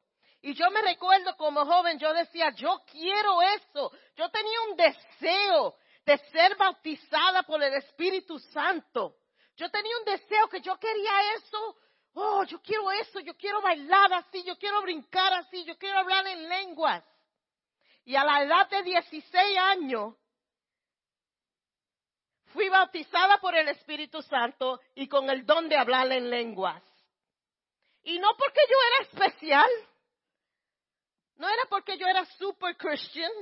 Y 0.40 0.54
yo 0.54 0.70
me 0.70 0.82
recuerdo 0.82 1.36
como 1.36 1.64
joven, 1.64 1.98
yo 1.98 2.12
decía, 2.12 2.50
yo 2.50 2.82
quiero 2.90 3.40
eso. 3.42 3.92
Yo 4.16 4.28
tenía 4.30 4.60
un 4.70 4.76
deseo 4.76 5.76
de 6.04 6.18
ser 6.32 6.56
bautizada 6.56 7.44
por 7.44 7.62
el 7.62 7.74
Espíritu 7.74 8.38
Santo. 8.38 9.16
Yo 9.56 9.70
tenía 9.70 9.96
un 9.98 10.04
deseo 10.04 10.48
que 10.48 10.60
yo 10.60 10.76
quería 10.78 11.34
eso. 11.36 11.76
Oh, 12.14 12.44
yo 12.44 12.60
quiero 12.60 12.90
eso, 12.90 13.20
yo 13.20 13.34
quiero 13.36 13.62
bailar 13.62 14.12
así, 14.12 14.42
yo 14.42 14.58
quiero 14.58 14.82
brincar 14.82 15.32
así, 15.32 15.64
yo 15.64 15.78
quiero 15.78 15.98
hablar 15.98 16.26
en 16.26 16.48
lenguas. 16.48 17.04
Y 18.04 18.16
a 18.16 18.24
la 18.24 18.42
edad 18.42 18.68
de 18.68 18.82
16 18.82 19.58
años, 19.58 20.14
fui 22.46 22.68
bautizada 22.68 23.38
por 23.38 23.54
el 23.54 23.68
Espíritu 23.68 24.20
Santo 24.22 24.80
y 24.94 25.08
con 25.08 25.30
el 25.30 25.46
don 25.46 25.68
de 25.68 25.76
hablar 25.76 26.10
en 26.12 26.28
lenguas. 26.28 26.82
Y 28.02 28.18
no 28.18 28.28
porque 28.36 28.60
yo 28.68 28.76
era 28.88 29.08
especial, 29.08 29.70
no 31.36 31.48
era 31.48 31.62
porque 31.68 31.96
yo 31.96 32.06
era 32.06 32.24
super 32.24 32.76
Christian, 32.76 33.32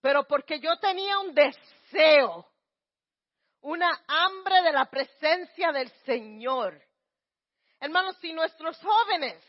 pero 0.00 0.24
porque 0.26 0.60
yo 0.60 0.76
tenía 0.78 1.18
un 1.18 1.34
deseo 1.34 2.46
una 3.66 4.00
hambre 4.06 4.62
de 4.62 4.72
la 4.72 4.84
presencia 4.84 5.72
del 5.72 5.90
Señor. 6.04 6.80
Hermanos, 7.80 8.16
si 8.20 8.32
nuestros 8.32 8.78
jóvenes, 8.78 9.42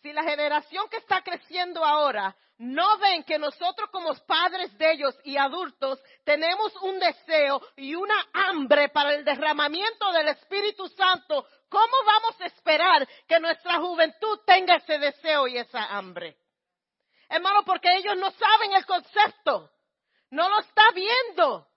si 0.00 0.12
la 0.12 0.22
generación 0.22 0.88
que 0.88 0.98
está 0.98 1.22
creciendo 1.22 1.84
ahora 1.84 2.36
no 2.62 2.98
ven 2.98 3.24
que 3.24 3.38
nosotros 3.38 3.90
como 3.90 4.14
padres 4.26 4.76
de 4.78 4.92
ellos 4.92 5.14
y 5.24 5.36
adultos 5.36 6.02
tenemos 6.24 6.74
un 6.82 6.98
deseo 6.98 7.60
y 7.76 7.94
una 7.94 8.28
hambre 8.32 8.88
para 8.88 9.14
el 9.14 9.24
derramamiento 9.24 10.12
del 10.12 10.28
Espíritu 10.28 10.88
Santo, 10.88 11.46
¿cómo 11.68 11.96
vamos 12.06 12.40
a 12.40 12.46
esperar 12.46 13.08
que 13.28 13.40
nuestra 13.40 13.78
juventud 13.78 14.40
tenga 14.46 14.76
ese 14.76 14.98
deseo 14.98 15.46
y 15.46 15.58
esa 15.58 15.84
hambre? 15.86 16.36
Hermano, 17.28 17.64
porque 17.64 17.96
ellos 17.96 18.16
no 18.16 18.30
saben 18.30 18.72
el 18.74 18.86
concepto, 18.86 19.70
no 20.30 20.48
lo 20.48 20.60
está 20.60 20.90
viendo 20.94 21.72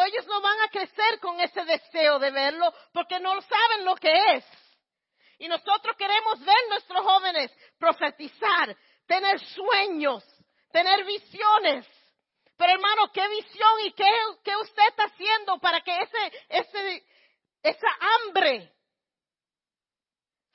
ellos 0.00 0.26
no 0.26 0.40
van 0.40 0.60
a 0.62 0.68
crecer 0.68 1.20
con 1.20 1.40
ese 1.40 1.64
deseo 1.64 2.18
de 2.18 2.30
verlo 2.30 2.72
porque 2.92 3.20
no 3.20 3.40
saben 3.42 3.84
lo 3.84 3.94
que 3.96 4.12
es. 4.34 4.44
Y 5.38 5.48
nosotros 5.48 5.96
queremos 5.96 6.40
ver 6.40 6.68
profetizar, 7.82 8.76
tener 9.06 9.40
sueños, 9.40 10.24
tener 10.70 11.04
visiones. 11.04 11.84
Pero 12.56 12.74
hermano, 12.74 13.10
¿qué 13.12 13.26
visión 13.28 13.80
y 13.84 13.92
qué, 13.92 14.08
qué 14.44 14.54
usted 14.54 14.82
está 14.88 15.04
haciendo 15.06 15.58
para 15.58 15.80
que 15.80 15.90
ese, 15.98 16.32
ese, 16.48 17.06
esa 17.60 17.88
hambre 18.00 18.72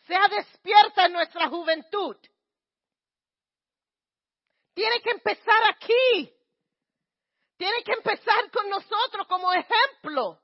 sea 0.06 0.26
despierta 0.30 1.08
en 1.08 1.14
nuestra 1.14 1.50
juventud? 1.50 2.16
Tiene 4.74 5.02
que 5.02 5.12
empezar 5.12 5.64
aquí. 5.70 6.34
Tiene 7.58 7.84
que 7.84 7.92
empezar 7.92 8.50
con 8.52 8.70
nosotros 8.70 9.28
como 9.28 9.52
ejemplo. 9.52 10.40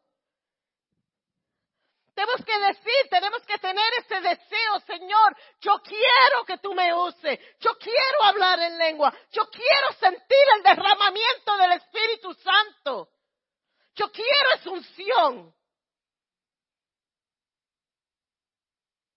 Tenemos 2.13 2.45
que 2.45 2.60
decir, 2.60 3.10
tenemos 3.10 3.41
que 3.43 3.58
tener 3.58 3.93
ese 3.99 4.21
deseo, 4.21 4.80
Señor, 4.86 5.36
yo 5.60 5.82
quiero 5.82 6.45
que 6.45 6.60
tú 6.60 6.73
me 6.73 6.93
uses, 6.93 7.39
yo 7.60 7.76
quiero 7.80 8.23
hablar 8.23 8.60
en 8.60 8.78
lengua, 8.78 9.12
yo 9.32 9.49
quiero 9.49 9.93
sentir 9.99 10.45
el 10.58 10.63
derramamiento 10.63 11.58
del 11.58 11.71
Espíritu 11.71 12.34
Santo, 12.36 13.10
yo 13.95 14.12
quiero 14.12 14.54
esa 14.56 14.69
unción. 14.69 15.56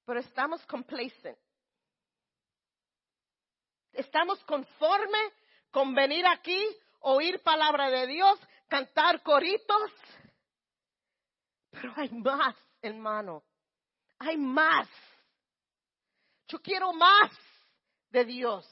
Pero 0.06 0.20
estamos 0.20 0.64
complacent. 0.66 1.38
Estamos 3.92 4.42
conforme 4.44 5.32
con 5.70 5.94
venir 5.94 6.26
aquí 6.26 6.64
oír 7.00 7.42
palabra 7.42 7.90
de 7.90 8.06
Dios, 8.06 8.38
cantar 8.68 9.22
coritos. 9.22 9.92
Pero 11.70 11.92
hay 11.96 12.08
más, 12.10 12.56
hermano. 12.82 13.42
Hay 14.18 14.36
más. 14.36 14.88
Yo 16.48 16.60
quiero 16.60 16.92
más 16.92 17.30
de 18.10 18.24
Dios. 18.24 18.66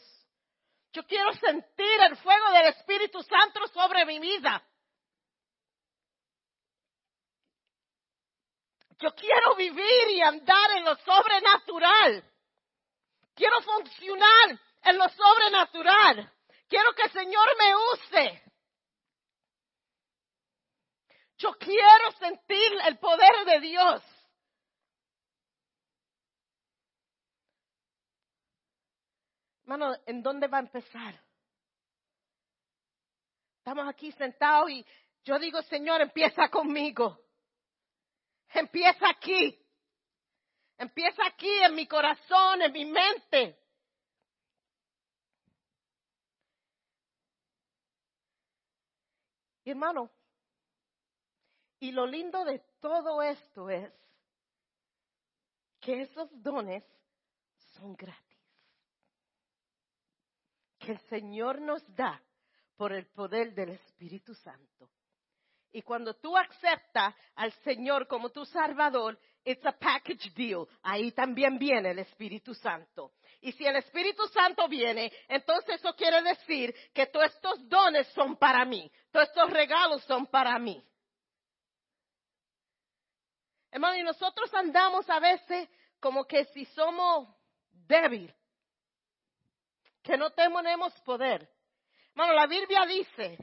Yo 0.93 1.05
quiero 1.05 1.33
sentir 1.33 2.01
el 2.09 2.17
fuego 2.17 2.51
del 2.53 2.67
Espíritu 2.67 3.23
Santo 3.23 3.67
sobre 3.69 4.07
mi 4.07 4.21
vida. 4.21 4.63
Yo 9.01 9.13
quiero 9.15 9.57
vivir 9.57 10.11
y 10.11 10.21
andar 10.21 10.71
en 10.77 10.85
lo 10.85 10.95
sobrenatural. 10.97 12.25
Quiero 13.35 13.61
funcionar 13.63 14.61
en 14.83 14.99
lo 14.99 15.09
sobrenatural. 15.09 16.33
Quiero 16.69 16.93
que 16.95 17.03
el 17.03 17.13
Señor 17.13 17.47
me 17.59 17.75
use. 17.77 18.43
Yo 21.37 21.53
quiero 21.59 22.13
sentir 22.19 22.73
el 22.87 22.99
poder 22.99 23.45
de 23.47 23.61
Dios. 23.61 24.03
Hermano, 29.63 29.97
¿en 30.07 30.23
dónde 30.23 30.47
va 30.47 30.59
a 30.59 30.61
empezar? 30.61 31.21
Estamos 33.59 33.89
aquí 33.89 34.13
sentados 34.13 34.71
y 34.71 34.87
yo 35.25 35.39
digo, 35.39 35.63
Señor, 35.63 36.03
empieza 36.03 36.49
conmigo. 36.51 37.19
Empieza 38.51 39.09
aquí. 39.09 39.59
Empieza 40.77 41.27
aquí 41.27 41.51
en 41.63 41.75
mi 41.75 41.87
corazón, 41.87 42.61
en 42.61 42.73
mi 42.73 42.85
mente. 42.85 43.59
Y 49.65 49.71
hermano, 49.71 50.11
y 51.85 51.93
lo 51.93 52.07
lindo 52.07 52.47
de 52.47 52.61
todo 52.81 53.21
esto 53.21 53.69
es 53.69 53.93
que 55.81 56.01
esos 56.01 56.31
dones 56.43 56.83
son 57.75 57.95
gratis. 57.95 58.41
Que 60.79 60.93
el 60.93 60.99
Señor 61.11 61.61
nos 61.61 61.83
da 61.95 62.23
por 62.79 62.95
el 62.95 63.07
poder 63.09 63.53
del 63.53 63.73
Espíritu 63.73 64.35
Santo. 64.35 64.89
Y 65.73 65.83
cuando 65.83 66.15
tú 66.15 66.35
aceptas 66.35 67.15
al 67.35 67.53
Señor 67.65 68.09
como 68.09 68.31
tu 68.31 68.47
Salvador, 68.47 69.19
it's 69.45 69.67
a 69.67 69.73
package 69.73 70.33
deal. 70.35 70.67
Ahí 70.85 71.13
también 71.13 71.59
viene 71.59 71.91
el 71.91 71.99
Espíritu 71.99 72.55
Santo. 72.55 73.13
Y 73.43 73.53
si 73.53 73.67
el 73.67 73.77
Espíritu 73.77 74.27
Santo 74.29 74.69
viene, 74.69 75.13
entonces 75.29 75.75
eso 75.75 75.95
quiere 75.95 76.23
decir 76.23 76.75
que 76.95 77.09
todos 77.09 77.27
estos 77.27 77.69
dones 77.69 78.07
son 78.15 78.37
para 78.39 78.65
mí. 78.65 78.91
Todos 79.11 79.29
estos 79.29 79.51
regalos 79.51 80.03
son 80.05 80.27
para 80.29 80.59
mí. 80.59 80.83
Hermano, 83.75 83.97
y 83.97 84.05
nosotros 84.05 84.55
andamos 84.55 85.11
a 85.11 85.19
veces 85.19 85.69
como 85.99 86.25
que 86.29 86.45
si 86.45 86.65
somos 86.67 87.29
débiles, 87.73 88.33
que 90.01 90.17
no 90.17 90.31
tenemos 90.31 90.93
poder. 91.01 91.51
Hermano, 92.11 92.35
la 92.35 92.47
Biblia 92.47 92.87
dice 92.87 93.37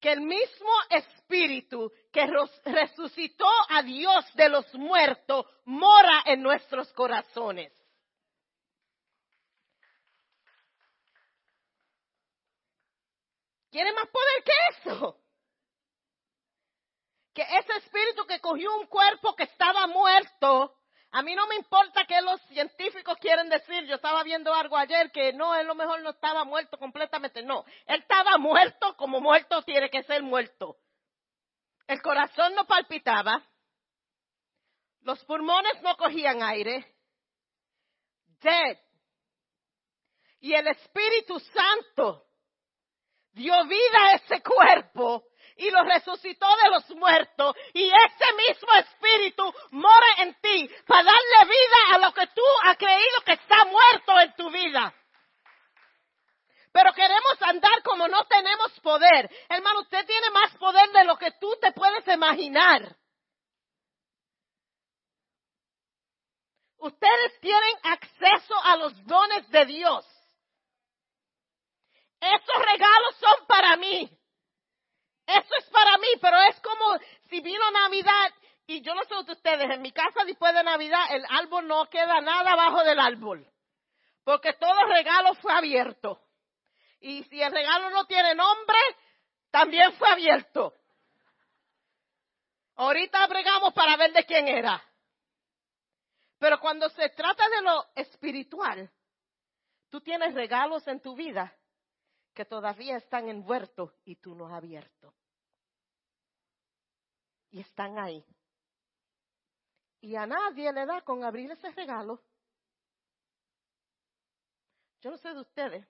que 0.00 0.12
el 0.12 0.22
mismo 0.22 0.70
Espíritu 0.88 1.92
que 2.10 2.26
resucitó 2.64 3.46
a 3.68 3.82
Dios 3.82 4.24
de 4.36 4.48
los 4.48 4.74
muertos 4.74 5.44
mora 5.66 6.22
en 6.24 6.40
nuestros 6.40 6.90
corazones. 6.94 7.70
¿Quiere 13.70 13.92
más 13.92 14.06
poder 14.06 14.44
que 14.44 14.52
eso? 14.78 15.20
Que 17.34 17.42
ese 17.42 17.76
espíritu 17.76 18.26
que 18.26 18.40
cogió 18.40 18.74
un 18.76 18.86
cuerpo 18.86 19.36
que 19.36 19.44
estaba 19.44 19.86
muerto, 19.86 20.76
a 21.12 21.22
mí 21.22 21.34
no 21.34 21.46
me 21.46 21.56
importa 21.56 22.04
que 22.04 22.20
los 22.20 22.40
científicos 22.42 23.16
quieren 23.18 23.48
decir, 23.48 23.84
yo 23.86 23.96
estaba 23.96 24.22
viendo 24.22 24.54
algo 24.54 24.76
ayer 24.76 25.10
que 25.10 25.32
no, 25.32 25.54
él 25.54 25.66
lo 25.66 25.74
mejor 25.74 26.02
no 26.02 26.10
estaba 26.10 26.44
muerto 26.44 26.78
completamente, 26.78 27.42
no, 27.42 27.64
él 27.86 28.00
estaba 28.00 28.38
muerto 28.38 28.96
como 28.96 29.20
muerto 29.20 29.62
tiene 29.62 29.90
que 29.90 30.02
ser 30.04 30.22
muerto. 30.22 30.76
El 31.86 32.00
corazón 32.00 32.54
no 32.54 32.64
palpitaba, 32.66 33.42
los 35.02 35.24
pulmones 35.24 35.82
no 35.82 35.96
cogían 35.96 36.42
aire, 36.42 36.94
dead. 38.40 38.78
Y 40.40 40.54
el 40.54 40.68
Espíritu 40.68 41.38
Santo 41.40 42.26
dio 43.32 43.52
vida 43.66 44.06
a 44.06 44.14
ese 44.14 44.42
cuerpo 44.42 45.24
y 45.60 45.70
lo 45.70 45.84
resucitó 45.84 46.46
de 46.62 46.70
los 46.70 46.88
muertos 46.96 47.54
y 47.74 47.86
ese 47.86 48.32
mismo 48.34 48.72
espíritu 48.74 49.54
mora 49.72 50.06
en 50.18 50.34
ti 50.40 50.70
para 50.86 51.04
darle 51.04 51.52
vida 51.52 51.94
a 51.94 51.98
lo 51.98 52.14
que 52.14 52.26
tú 52.28 52.42
has 52.64 52.76
creído 52.78 53.20
que 53.26 53.32
está 53.34 53.66
muerto 53.66 54.20
en 54.20 54.34
tu 54.36 54.50
vida. 54.50 54.94
Pero 56.72 56.92
queremos 56.94 57.42
andar 57.42 57.82
como 57.82 58.08
no 58.08 58.24
tenemos 58.24 58.80
poder. 58.80 59.28
Hermano, 59.48 59.80
usted 59.80 60.06
tiene 60.06 60.30
más 60.30 60.56
poder 60.56 60.88
de 60.92 61.04
lo 61.04 61.18
que 61.18 61.32
tú 61.32 61.54
te 61.60 61.72
puedes 61.72 62.06
imaginar. 62.08 62.96
Ustedes 66.78 67.40
tienen 67.40 67.76
acceso 67.82 68.54
a 68.64 68.76
los 68.76 69.04
dones 69.04 69.46
de 69.50 69.66
Dios. 69.66 70.06
Esos 72.20 72.64
regalos 72.64 73.16
son 73.18 73.46
para 73.46 73.76
mí. 73.76 74.19
Eso 75.38 75.54
es 75.58 75.64
para 75.70 75.98
mí, 75.98 76.08
pero 76.20 76.36
es 76.48 76.60
como 76.60 76.98
si 77.28 77.40
vino 77.40 77.70
Navidad 77.70 78.32
y 78.66 78.82
yo 78.82 78.94
no 78.94 79.02
sé 79.02 79.14
de 79.24 79.32
ustedes, 79.32 79.68
en 79.68 79.82
mi 79.82 79.90
casa 79.90 80.24
después 80.24 80.54
de 80.54 80.62
Navidad 80.62 81.00
el 81.10 81.24
árbol 81.28 81.66
no 81.66 81.86
queda 81.86 82.20
nada 82.20 82.52
abajo 82.52 82.84
del 82.84 83.00
árbol, 83.00 83.44
porque 84.22 84.52
todo 84.52 84.84
regalo 84.86 85.34
fue 85.34 85.52
abierto. 85.52 86.20
Y 87.00 87.24
si 87.24 87.42
el 87.42 87.50
regalo 87.50 87.90
no 87.90 88.04
tiene 88.06 88.34
nombre, 88.34 88.78
también 89.50 89.92
fue 89.94 90.08
abierto. 90.08 90.74
Ahorita 92.76 93.26
bregamos 93.26 93.74
para 93.74 93.96
ver 93.96 94.12
de 94.12 94.24
quién 94.24 94.46
era. 94.46 94.82
Pero 96.38 96.60
cuando 96.60 96.88
se 96.90 97.08
trata 97.10 97.48
de 97.48 97.62
lo 97.62 97.86
espiritual, 97.94 98.90
tú 99.90 100.00
tienes 100.00 100.32
regalos 100.32 100.86
en 100.86 101.00
tu 101.00 101.14
vida 101.14 101.54
que 102.32 102.44
todavía 102.44 102.96
están 102.96 103.28
envueltos 103.28 103.92
y 104.04 104.16
tú 104.16 104.34
no 104.34 104.46
has 104.46 104.54
abierto. 104.54 105.12
Y 107.50 107.60
están 107.60 107.98
ahí. 107.98 108.24
Y 110.00 110.16
a 110.16 110.26
nadie 110.26 110.72
le 110.72 110.86
da 110.86 111.02
con 111.02 111.24
abrir 111.24 111.50
ese 111.50 111.70
regalo. 111.72 112.22
Yo 115.00 115.10
no 115.10 115.16
sé 115.16 115.32
de 115.32 115.40
ustedes, 115.40 115.86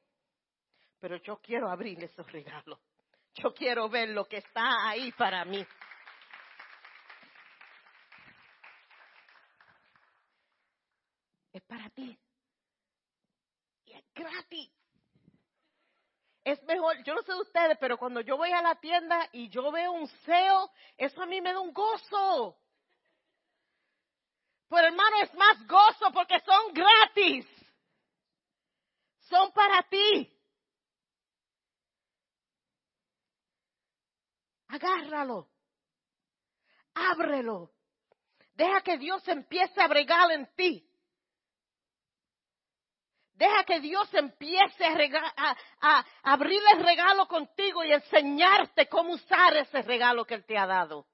pero 1.00 1.16
yo 1.16 1.38
quiero 1.38 1.68
abrir 1.68 2.02
esos 2.02 2.30
regalos. 2.30 2.78
Yo 3.34 3.52
quiero 3.54 3.88
ver 3.88 4.10
lo 4.10 4.24
que 4.26 4.38
está 4.38 4.88
ahí 4.88 5.12
para 5.12 5.44
mí. 5.44 5.66
Es 11.52 11.62
para 11.62 11.90
ti. 11.90 12.18
Y 13.84 13.92
es 13.92 14.04
gratis 14.14 14.79
es 16.44 16.62
mejor, 16.64 17.02
yo 17.04 17.14
no 17.14 17.22
sé 17.22 17.32
de 17.32 17.40
ustedes, 17.40 17.78
pero 17.78 17.98
cuando 17.98 18.20
yo 18.20 18.36
voy 18.36 18.50
a 18.50 18.62
la 18.62 18.74
tienda 18.76 19.28
y 19.32 19.48
yo 19.48 19.70
veo 19.70 19.92
un 19.92 20.06
SEO, 20.08 20.70
eso 20.96 21.22
a 21.22 21.26
mí 21.26 21.40
me 21.40 21.52
da 21.52 21.60
un 21.60 21.72
gozo. 21.72 22.56
Pero 24.68 24.86
hermano, 24.86 25.16
es 25.22 25.34
más 25.34 25.66
gozo 25.66 26.10
porque 26.12 26.40
son 26.40 26.72
gratis. 26.72 27.46
Son 29.28 29.52
para 29.52 29.82
ti. 29.82 30.32
Agárralo. 34.68 35.48
Ábrelo. 36.94 37.72
Deja 38.54 38.80
que 38.82 38.98
Dios 38.98 39.26
empiece 39.28 39.80
a 39.80 39.88
bregar 39.88 40.30
en 40.32 40.46
ti. 40.54 40.89
Deja 43.40 43.64
que 43.64 43.80
Dios 43.80 44.12
empiece 44.12 44.84
a, 44.84 46.04
abrir 46.24 46.60
el 46.74 46.84
regalo 46.84 47.26
contigo 47.26 47.82
y 47.82 47.90
enseñarte 47.90 48.86
cómo 48.86 49.14
usar 49.14 49.56
ese 49.56 49.80
regalo 49.80 50.26
que 50.26 50.34
Él 50.34 50.44
te 50.44 50.58
ha 50.58 50.66
dado. 50.66 51.06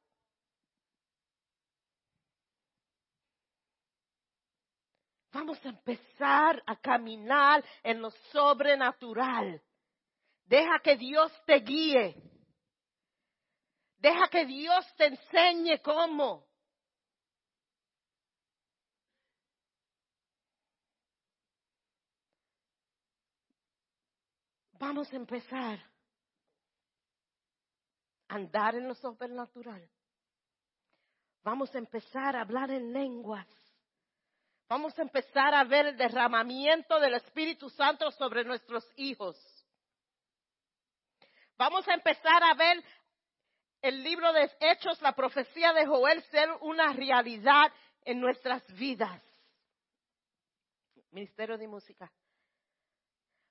Vamos 5.31 5.65
a 5.65 5.69
empezar 5.69 6.61
a 6.67 6.75
caminar 6.75 7.65
en 7.85 8.03
lo 8.03 8.11
sobrenatural. 8.33 9.63
Deja 10.47 10.81
que 10.81 10.97
Dios 10.97 11.31
te 11.47 11.61
guíe. 11.61 12.17
Deja 13.99 14.27
que 14.27 14.47
Dios 14.47 14.85
te 14.97 15.07
enseñe 15.07 15.79
cómo. 15.81 16.46
Vamos 24.79 25.13
a 25.13 25.17
empezar 25.17 25.79
a 28.29 28.35
andar 28.35 28.75
en 28.75 28.89
lo 28.89 28.95
sobrenatural. 28.95 29.89
Vamos 31.43 31.75
a 31.75 31.79
empezar 31.79 32.37
a 32.37 32.43
hablar 32.43 32.71
en 32.71 32.93
lenguas. 32.93 33.47
Vamos 34.69 34.99
a 34.99 35.03
empezar 35.03 35.55
a 35.55 35.63
ver 35.65 35.87
el 35.87 35.97
derramamiento 35.97 36.99
del 36.99 37.15
Espíritu 37.15 37.71
Santo 37.71 38.11
sobre 38.11 38.45
nuestros 38.45 38.85
hijos. 38.97 39.37
Vamos 41.57 41.87
a 41.89 41.95
empezar 41.95 42.43
a 42.43 42.55
ver 42.55 42.83
el 43.81 44.03
libro 44.03 44.33
de 44.33 44.51
Hechos, 44.61 45.01
la 45.01 45.13
profecía 45.13 45.73
de 45.73 45.87
Joel, 45.87 46.21
ser 46.25 46.49
una 46.63 46.93
realidad 46.93 47.73
en 48.05 48.21
nuestras 48.21 48.67
vidas. 48.75 49.23
Ministerio 51.13 51.57
de 51.57 51.69
Música. 51.69 52.13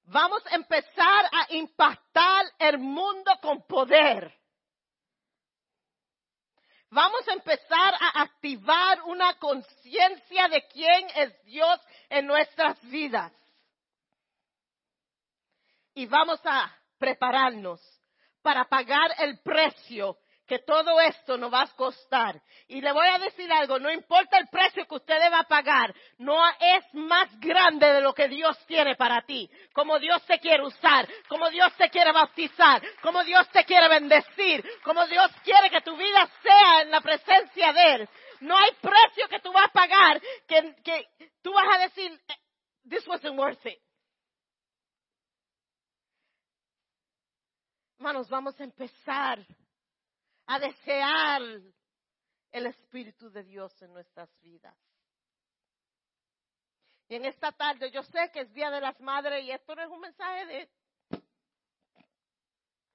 Vamos 0.08 0.45
a 0.47 0.56
empezar 0.56 1.26
a 1.32 1.53
impactar 1.53 2.45
el 2.60 2.78
mundo 2.78 3.32
con 3.41 3.66
poder. 3.66 4.32
Vamos 6.89 7.28
a 7.28 7.34
empezar 7.34 7.93
a 7.99 8.22
activar 8.22 9.01
una 9.03 9.34
conciencia 9.39 10.47
de 10.47 10.66
quién 10.68 11.08
es 11.16 11.43
Dios 11.43 11.80
en 12.10 12.28
nuestras 12.28 12.80
vidas. 12.89 13.34
Y 15.95 16.06
vamos 16.06 16.39
a 16.45 16.72
prepararnos 16.97 17.82
para 18.41 18.66
pagar 18.66 19.12
el 19.18 19.39
precio 19.39 20.18
que 20.47 20.59
todo 20.59 20.99
esto 20.99 21.37
nos 21.37 21.51
va 21.51 21.61
a 21.63 21.75
costar. 21.75 22.41
Y 22.67 22.81
le 22.81 22.91
voy 22.91 23.07
a 23.07 23.17
decir 23.17 23.51
algo, 23.51 23.79
no 23.79 23.91
importa 23.91 24.37
el 24.37 24.47
precio 24.47 24.87
que 24.87 24.95
usted 24.95 25.15
va 25.31 25.39
a 25.39 25.47
pagar, 25.47 25.93
no 26.17 26.37
es 26.59 26.83
más 26.93 27.27
grande 27.39 27.87
de 27.87 28.01
lo 28.01 28.13
que 28.13 28.27
Dios 28.27 28.57
tiene 28.67 28.95
para 28.95 29.21
ti. 29.23 29.49
Como 29.73 29.99
Dios 29.99 30.23
te 30.25 30.39
quiere 30.39 30.63
usar, 30.63 31.07
como 31.27 31.49
Dios 31.49 31.73
te 31.77 31.89
quiere 31.89 32.11
bautizar, 32.11 32.81
como 33.01 33.23
Dios 33.23 33.49
te 33.49 33.65
quiere 33.65 33.87
bendecir, 33.87 34.63
como 34.83 35.05
Dios 35.07 35.31
quiere 35.43 35.69
que 35.69 35.81
tu 35.81 35.95
vida 35.95 36.29
sea 36.41 36.81
en 36.81 36.91
la 36.91 37.01
presencia 37.01 37.73
de 37.73 37.93
Él. 37.95 38.09
No 38.41 38.57
hay 38.57 38.71
precio 38.81 39.27
que 39.29 39.39
tú 39.39 39.51
vas 39.51 39.65
a 39.65 39.73
pagar 39.73 40.21
que, 40.47 41.07
tú 41.41 41.53
vas 41.53 41.75
a 41.75 41.79
decir, 41.79 42.11
eh, 42.27 42.35
this 42.89 43.07
wasn't 43.07 43.37
worth 43.37 43.65
it. 43.65 43.79
Hermanos, 47.97 48.29
vamos 48.29 48.59
a 48.59 48.63
empezar 48.63 49.39
a 50.47 50.59
desear 50.59 51.41
el 52.51 52.65
Espíritu 52.67 53.29
de 53.29 53.43
Dios 53.43 53.81
en 53.81 53.93
nuestras 53.93 54.29
vidas. 54.41 54.77
Y 57.07 57.15
en 57.15 57.25
esta 57.25 57.51
tarde, 57.51 57.91
yo 57.91 58.01
sé 58.03 58.31
que 58.31 58.41
es 58.41 58.53
Día 58.53 58.71
de 58.71 58.81
las 58.81 58.99
Madres 58.99 59.43
y 59.43 59.51
esto 59.51 59.75
no 59.75 59.83
es 59.83 59.89
un 59.89 59.99
mensaje 59.99 60.45
de, 60.45 60.69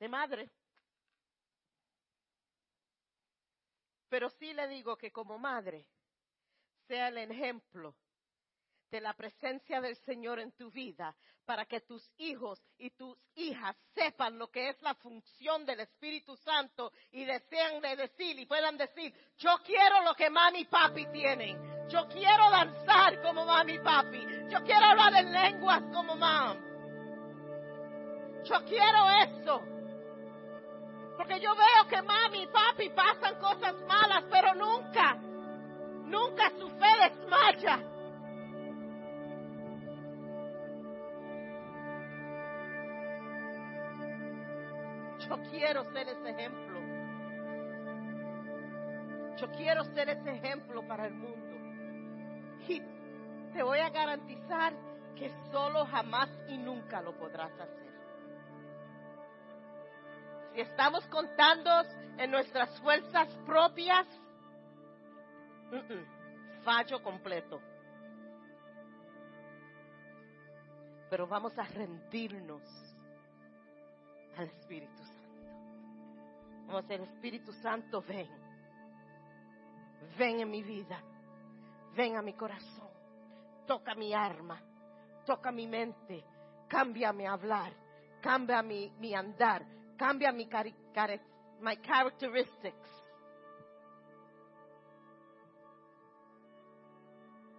de 0.01 0.09
madre. 0.09 0.51
Pero 4.09 4.28
sí 4.30 4.53
le 4.53 4.66
digo 4.66 4.96
que 4.96 5.12
como 5.12 5.38
madre 5.38 5.86
sea 6.88 7.09
el 7.09 7.18
ejemplo 7.18 7.94
de 8.91 9.01
la 9.01 9.14
presencia 9.14 9.80
del 9.80 9.97
Señor 9.97 10.41
en 10.41 10.53
tu 10.53 10.70
vida 10.70 11.14
para 11.45 11.64
que 11.64 11.80
tus 11.80 12.09
hijos 12.18 12.61
y 12.78 12.91
tus 12.91 13.18
hijas 13.34 13.76
sepan 13.95 14.38
lo 14.38 14.51
que 14.51 14.68
es 14.68 14.80
la 14.82 14.95
función 14.95 15.64
del 15.66 15.80
Espíritu 15.80 16.36
Santo 16.36 16.93
y 17.11 17.24
desean 17.24 17.80
decir 17.97 18.38
y 18.38 18.47
puedan 18.47 18.76
decir, 18.76 19.12
yo 19.36 19.51
quiero 19.64 20.03
lo 20.05 20.14
que 20.14 20.30
mami 20.30 20.61
y 20.61 20.64
papi 20.66 21.07
tienen. 21.07 21.88
Yo 21.88 22.07
quiero 22.07 22.51
danzar 22.51 23.20
como 23.22 23.45
mami 23.45 23.74
y 23.74 23.78
papi. 23.80 24.24
Yo 24.49 24.62
quiero 24.62 24.84
hablar 24.84 25.12
en 25.14 25.32
lenguas 25.32 25.82
como 25.93 26.14
mam. 26.14 26.57
Yo 28.45 28.64
quiero 28.64 29.11
eso. 29.11 29.61
Porque 31.16 31.41
yo 31.41 31.53
veo 31.55 31.88
que 31.88 32.01
mami 32.03 32.43
y 32.43 32.47
papi 32.47 32.91
pasan 32.91 33.41
cosas 33.41 33.74
malas, 33.88 34.24
pero 34.30 34.55
nunca, 34.55 35.16
nunca 36.05 36.51
su 36.59 36.68
fe 36.70 37.09
desmaya. 37.09 37.99
Yo 45.31 45.41
quiero 45.49 45.85
ser 45.93 46.09
ese 46.09 46.31
ejemplo. 46.31 46.81
Yo 49.37 49.49
quiero 49.53 49.85
ser 49.85 50.09
ese 50.09 50.33
ejemplo 50.33 50.85
para 50.89 51.07
el 51.07 51.14
mundo. 51.14 51.57
Y 52.66 52.83
te 53.53 53.62
voy 53.62 53.78
a 53.78 53.91
garantizar 53.91 54.72
que 55.14 55.31
solo 55.53 55.87
jamás 55.87 56.28
y 56.49 56.59
nunca 56.59 57.01
lo 57.01 57.16
podrás 57.16 57.53
hacer. 57.53 57.93
Si 60.53 60.62
estamos 60.62 61.07
contando 61.07 61.70
en 62.18 62.28
nuestras 62.33 62.76
fuerzas 62.81 63.28
propias, 63.47 64.09
fallo 66.64 67.01
completo. 67.05 67.61
Pero 71.09 71.28
vamos 71.28 71.57
a 71.57 71.62
rendirnos 71.62 72.62
al 74.37 74.47
Espíritu. 74.47 75.10
Vamos 76.71 76.89
a 76.89 76.95
el 76.95 77.03
Espíritu 77.03 77.53
Santo, 77.55 78.01
ven. 78.01 78.29
Ven 80.16 80.39
en 80.39 80.49
mi 80.49 80.62
vida. 80.62 81.03
Ven 81.97 82.16
a 82.16 82.23
mi 82.23 82.35
corazón. 82.35 82.89
Toca 83.66 83.97
mi 83.97 84.14
arma. 84.14 84.62
Toca 85.27 85.51
mi 85.51 85.66
mente. 85.66 86.25
Cambia 86.68 87.12
mi 87.12 87.27
hablar. 87.27 87.73
Cambia 88.21 88.62
mi, 88.62 88.89
mi 89.01 89.12
andar. 89.12 89.66
Cambia 89.97 90.31
mi 90.31 90.47
cari 90.47 90.73
my 91.61 91.75
characteristics. 91.79 92.89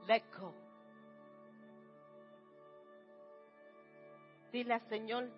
Let 0.07 0.23
go. 0.39 0.53
Dile 4.53 4.73
al 4.73 4.87
Señor, 4.87 5.29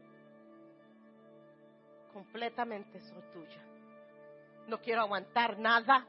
completamente 2.13 3.01
soy 3.01 3.21
tuya. 3.33 3.61
No 4.67 4.79
quiero 4.79 5.01
aguantar 5.01 5.57
nada. 5.57 6.05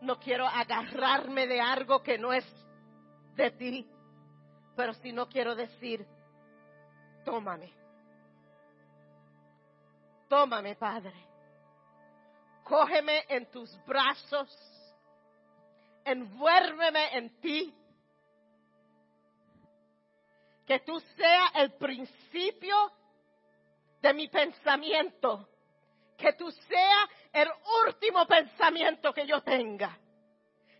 No 0.00 0.18
quiero 0.18 0.46
agarrarme 0.46 1.46
de 1.46 1.60
algo 1.60 2.02
que 2.02 2.18
no 2.18 2.32
es 2.32 2.44
de 3.36 3.50
ti. 3.52 3.88
Pero 4.76 4.92
si 4.94 5.12
no 5.12 5.28
quiero 5.28 5.54
decir, 5.54 6.04
tómame. 7.24 7.72
Tómame, 10.28 10.74
Padre. 10.76 11.14
Cógeme 12.64 13.24
en 13.28 13.50
tus 13.50 13.70
brazos. 13.86 14.50
Envuérmeme 16.04 17.16
en 17.16 17.40
ti. 17.40 17.74
Que 20.66 20.80
tú 20.80 20.98
seas 21.16 21.52
el 21.54 21.72
principio 21.72 22.74
de 24.02 24.12
mi 24.12 24.28
pensamiento. 24.28 25.48
Que 26.18 26.34
tú 26.34 26.50
seas 26.50 27.08
el 27.32 27.48
último 27.86 28.26
pensamiento 28.26 29.12
que 29.14 29.26
yo 29.26 29.40
tenga. 29.42 29.96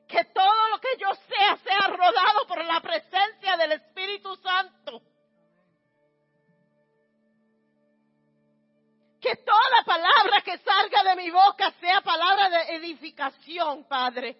Que 0.06 0.24
todo 0.26 0.68
lo 0.68 0.78
que 0.78 0.96
yo 0.98 1.08
sea 1.28 1.56
sea 1.56 1.88
rodado 1.88 2.46
por 2.46 2.62
la 2.64 2.80
presencia 2.80 3.56
del 3.56 3.72
Espíritu 3.72 4.36
Santo. 4.36 5.00
Que 9.20 9.36
toda 9.36 9.84
palabra 9.86 10.42
que 10.42 10.58
salga 10.58 11.04
de 11.04 11.22
mi 11.22 11.30
boca 11.30 11.70
sea 11.80 12.00
palabra 12.02 12.50
de 12.50 12.76
edificación, 12.76 13.84
Padre. 13.84 14.36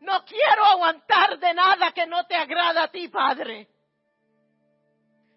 No 0.00 0.24
quiero 0.24 0.64
aguantar 0.64 1.38
de 1.38 1.54
nada 1.54 1.92
que 1.92 2.06
no 2.06 2.24
te 2.26 2.36
agrada 2.36 2.84
a 2.84 2.88
ti, 2.88 3.08
Padre. 3.08 3.73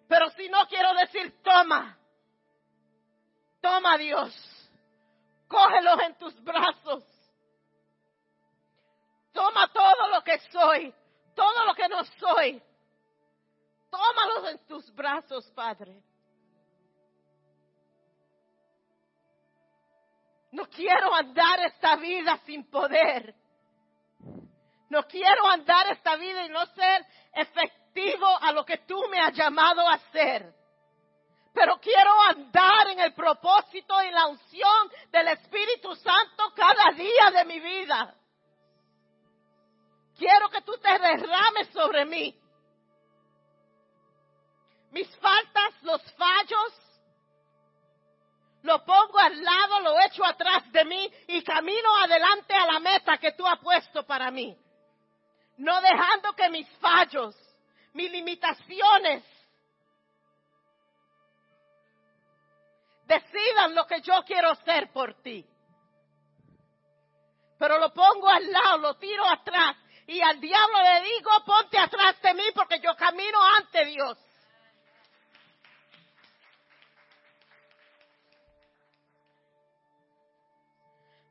Pero 0.08 0.30
si 0.30 0.48
no 0.48 0.66
quiero 0.66 0.94
decir, 0.94 1.42
toma, 1.42 1.96
toma 3.60 3.98
Dios, 3.98 4.34
cógelos 5.46 6.00
en 6.00 6.14
tus 6.16 6.42
brazos. 6.42 7.04
Toma 9.32 9.70
todo 9.72 10.08
lo 10.08 10.24
que 10.24 10.38
soy, 10.50 10.94
todo 11.34 11.66
lo 11.66 11.74
que 11.74 11.88
no 11.88 12.02
soy. 12.04 12.62
Tómalos 13.90 14.50
en 14.50 14.66
tus 14.66 14.94
brazos, 14.94 15.50
Padre. 15.52 16.02
No 20.50 20.66
quiero 20.70 21.14
andar 21.14 21.60
esta 21.60 21.96
vida 21.96 22.38
sin 22.46 22.68
poder. 22.70 23.34
No 24.88 25.06
quiero 25.06 25.46
andar 25.46 25.88
esta 25.92 26.16
vida 26.16 26.46
y 26.46 26.48
no 26.48 26.64
ser 26.66 27.06
efectivo 27.34 27.87
a 28.40 28.52
lo 28.52 28.64
que 28.64 28.78
tú 28.78 29.02
me 29.10 29.20
has 29.20 29.34
llamado 29.34 29.86
a 29.88 29.94
hacer. 29.94 30.54
Pero 31.52 31.78
quiero 31.80 32.20
andar 32.22 32.88
en 32.88 33.00
el 33.00 33.14
propósito 33.14 34.00
y 34.02 34.10
la 34.10 34.26
unción 34.26 34.90
del 35.10 35.28
Espíritu 35.28 35.94
Santo 35.96 36.52
cada 36.54 36.92
día 36.94 37.30
de 37.32 37.44
mi 37.44 37.58
vida. 37.58 38.14
Quiero 40.16 40.48
que 40.50 40.62
tú 40.62 40.72
te 40.78 40.98
derrames 40.98 41.68
sobre 41.72 42.04
mí. 42.04 42.38
Mis 44.90 45.08
faltas, 45.16 45.82
los 45.82 46.02
fallos, 46.14 46.72
lo 48.62 48.84
pongo 48.84 49.18
al 49.18 49.42
lado, 49.42 49.80
lo 49.80 50.00
echo 50.00 50.24
atrás 50.24 50.70
de 50.72 50.84
mí 50.84 51.12
y 51.28 51.42
camino 51.42 51.96
adelante 51.96 52.54
a 52.54 52.66
la 52.66 52.80
meta 52.80 53.18
que 53.18 53.32
tú 53.32 53.46
has 53.46 53.58
puesto 53.60 54.04
para 54.04 54.30
mí. 54.30 54.56
No 55.56 55.80
dejando 55.80 56.32
que 56.34 56.48
mis 56.50 56.68
fallos 56.78 57.47
mis 57.92 58.10
limitaciones 58.10 59.24
decidan 63.04 63.74
lo 63.74 63.86
que 63.86 64.00
yo 64.02 64.22
quiero 64.24 64.50
hacer 64.50 64.92
por 64.92 65.14
ti. 65.22 65.44
Pero 67.58 67.78
lo 67.78 67.92
pongo 67.92 68.28
al 68.28 68.50
lado, 68.52 68.78
lo 68.78 68.96
tiro 68.96 69.26
atrás 69.26 69.76
y 70.06 70.20
al 70.20 70.40
diablo 70.40 70.82
le 70.82 71.02
digo, 71.02 71.30
ponte 71.44 71.78
atrás 71.78 72.20
de 72.22 72.34
mí 72.34 72.44
porque 72.54 72.80
yo 72.80 72.94
camino 72.96 73.38
ante 73.56 73.84
Dios. 73.86 74.18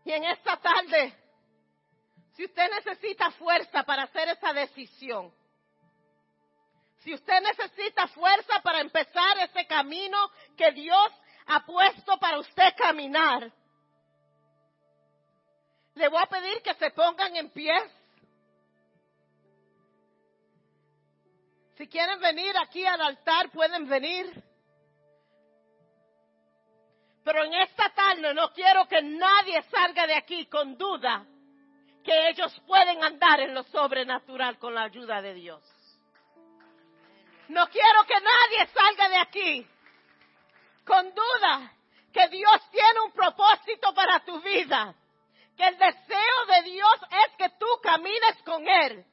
Y 0.03 0.11
en 0.11 0.23
esta 0.23 0.57
tarde, 0.57 1.13
si 2.33 2.45
usted 2.45 2.69
necesita 2.71 3.29
fuerza 3.31 3.83
para 3.83 4.03
hacer 4.03 4.29
esa 4.29 4.53
decisión, 4.53 5.33
si 7.07 7.13
usted 7.13 7.41
necesita 7.41 8.05
fuerza 8.09 8.61
para 8.61 8.81
empezar 8.81 9.37
ese 9.37 9.65
camino 9.65 10.29
que 10.57 10.73
Dios 10.73 11.09
ha 11.45 11.65
puesto 11.65 12.17
para 12.17 12.37
usted 12.37 12.75
caminar, 12.75 13.49
le 15.95 16.09
voy 16.09 16.21
a 16.21 16.25
pedir 16.25 16.61
que 16.61 16.73
se 16.73 16.91
pongan 16.91 17.33
en 17.37 17.49
pie. 17.51 17.73
Si 21.77 21.87
quieren 21.87 22.19
venir 22.19 22.53
aquí 22.57 22.85
al 22.85 22.99
altar, 22.99 23.51
pueden 23.51 23.87
venir. 23.87 24.43
Pero 27.23 27.45
en 27.45 27.53
esta 27.53 27.89
tarde 27.93 28.33
no 28.33 28.51
quiero 28.51 28.85
que 28.85 29.01
nadie 29.01 29.61
salga 29.71 30.07
de 30.07 30.15
aquí 30.15 30.45
con 30.47 30.77
duda 30.77 31.25
que 32.03 32.29
ellos 32.31 32.53
pueden 32.67 33.01
andar 33.01 33.39
en 33.39 33.53
lo 33.53 33.63
sobrenatural 33.63 34.59
con 34.59 34.75
la 34.75 34.83
ayuda 34.83 35.21
de 35.21 35.35
Dios. 35.35 35.76
No 37.49 37.67
quiero 37.69 38.03
que 38.05 38.19
nadie 38.19 38.67
salga 38.73 39.09
de 39.09 39.17
aquí 39.17 39.67
con 40.85 41.13
duda 41.13 41.73
que 42.13 42.27
Dios 42.29 42.69
tiene 42.71 43.01
un 43.01 43.11
propósito 43.11 43.93
para 43.93 44.23
tu 44.25 44.39
vida. 44.41 44.95
Que 45.55 45.67
el 45.67 45.77
deseo 45.77 46.45
de 46.55 46.71
Dios 46.71 46.95
es 47.25 47.35
que 47.37 47.49
tú 47.57 47.65
camines 47.81 48.41
con 48.45 48.67
Él. 48.67 49.05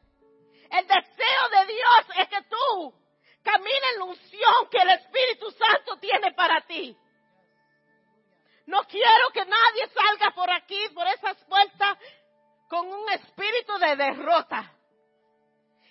El 0.70 0.86
deseo 0.86 1.48
de 1.50 1.72
Dios 1.72 2.16
es 2.16 2.28
que 2.28 2.42
tú 2.42 2.94
camines 3.42 3.92
en 3.92 3.98
la 3.98 4.04
unción 4.04 4.68
que 4.70 4.78
el 4.78 4.90
Espíritu 4.90 5.50
Santo 5.52 5.96
tiene 5.98 6.32
para 6.32 6.60
ti. 6.62 6.96
No 8.66 8.82
quiero 8.84 9.30
que 9.32 9.44
nadie 9.44 9.88
salga 9.88 10.30
por 10.30 10.50
aquí, 10.50 10.88
por 10.94 11.06
esas 11.06 11.36
puertas, 11.44 11.98
con 12.68 12.86
un 12.90 13.08
espíritu 13.10 13.78
de 13.78 13.96
derrota. 13.96 14.73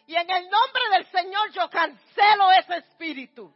Y 0.06 0.16
en 0.16 0.30
el 0.30 0.50
nombre 0.50 0.82
del 0.92 1.06
Señor 1.08 1.52
yo 1.52 1.70
cancelo 1.70 2.52
ese 2.52 2.78
espíritu. 2.78 3.54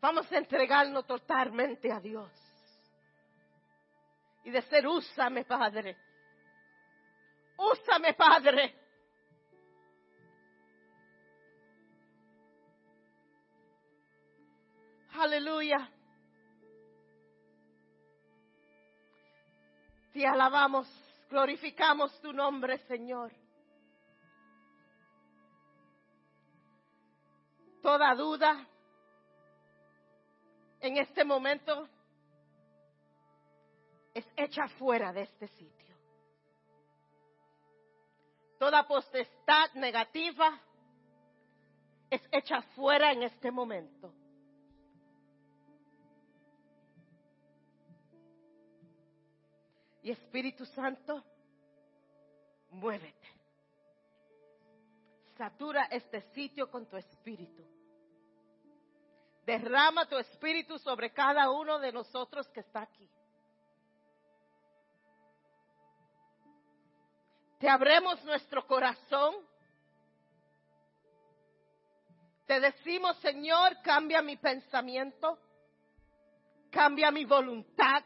Vamos 0.00 0.30
a 0.32 0.36
entregarnos 0.36 1.06
totalmente 1.06 1.92
a 1.92 2.00
Dios. 2.00 2.28
Y 4.42 4.50
decir, 4.50 4.84
úsame, 4.84 5.44
Padre. 5.44 5.96
Úsame, 7.56 8.12
Padre. 8.14 8.74
Aleluya. 15.12 15.88
Te 20.12 20.26
alabamos, 20.26 20.86
glorificamos 21.30 22.20
tu 22.20 22.32
nombre, 22.32 22.78
Señor. 22.86 23.32
Toda 27.82 28.14
duda 28.14 28.66
en 30.80 30.98
este 30.98 31.24
momento 31.24 31.88
es 34.12 34.26
hecha 34.36 34.68
fuera 34.78 35.12
de 35.12 35.22
este 35.22 35.48
sitio. 35.48 35.96
Toda 38.58 38.86
potestad 38.86 39.72
negativa 39.74 40.60
es 42.10 42.22
hecha 42.30 42.60
fuera 42.76 43.12
en 43.12 43.22
este 43.22 43.50
momento. 43.50 44.12
Y 50.02 50.10
Espíritu 50.10 50.66
Santo, 50.66 51.22
muévete. 52.70 53.28
Satura 55.36 55.84
este 55.90 56.20
sitio 56.32 56.70
con 56.70 56.86
tu 56.86 56.96
espíritu. 56.96 57.64
Derrama 59.46 60.06
tu 60.06 60.16
espíritu 60.16 60.78
sobre 60.78 61.12
cada 61.12 61.50
uno 61.50 61.78
de 61.78 61.92
nosotros 61.92 62.48
que 62.48 62.60
está 62.60 62.82
aquí. 62.82 63.08
Te 67.58 67.68
abremos 67.68 68.22
nuestro 68.24 68.66
corazón. 68.66 69.36
Te 72.46 72.60
decimos, 72.60 73.16
Señor, 73.18 73.80
cambia 73.82 74.20
mi 74.20 74.36
pensamiento, 74.36 75.38
cambia 76.70 77.10
mi 77.12 77.24
voluntad. 77.24 78.02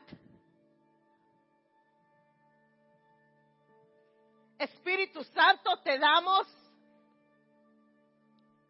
Espíritu 4.59 5.23
Santo, 5.25 5.79
te 5.83 5.99
damos 5.99 6.47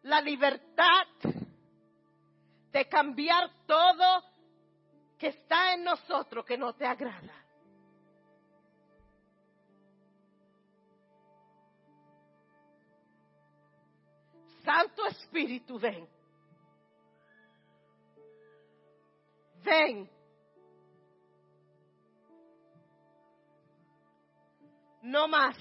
la 0.03 0.21
libertad 0.21 1.07
de 2.71 2.87
cambiar 2.87 3.49
todo 3.65 4.23
que 5.17 5.27
está 5.27 5.73
en 5.73 5.83
nosotros 5.83 6.45
que 6.45 6.57
no 6.57 6.73
te 6.73 6.85
agrada. 6.85 7.33
Santo 14.63 15.05
Espíritu, 15.07 15.79
ven. 15.79 16.07
Ven. 19.63 20.09
No 25.01 25.27
más. 25.29 25.55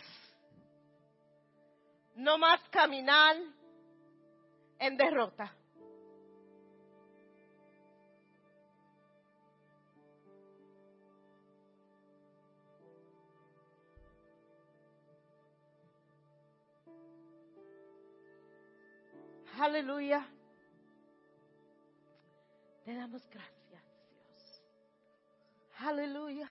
No 2.17 2.39
más 2.39 2.61
caminar 2.71 3.37
en 4.79 4.97
derrota. 4.97 5.55
Aleluya. 19.59 20.27
Te 22.85 22.95
damos 22.95 23.27
gracias, 23.29 23.69
Dios. 23.69 24.62
Aleluya. 25.79 26.51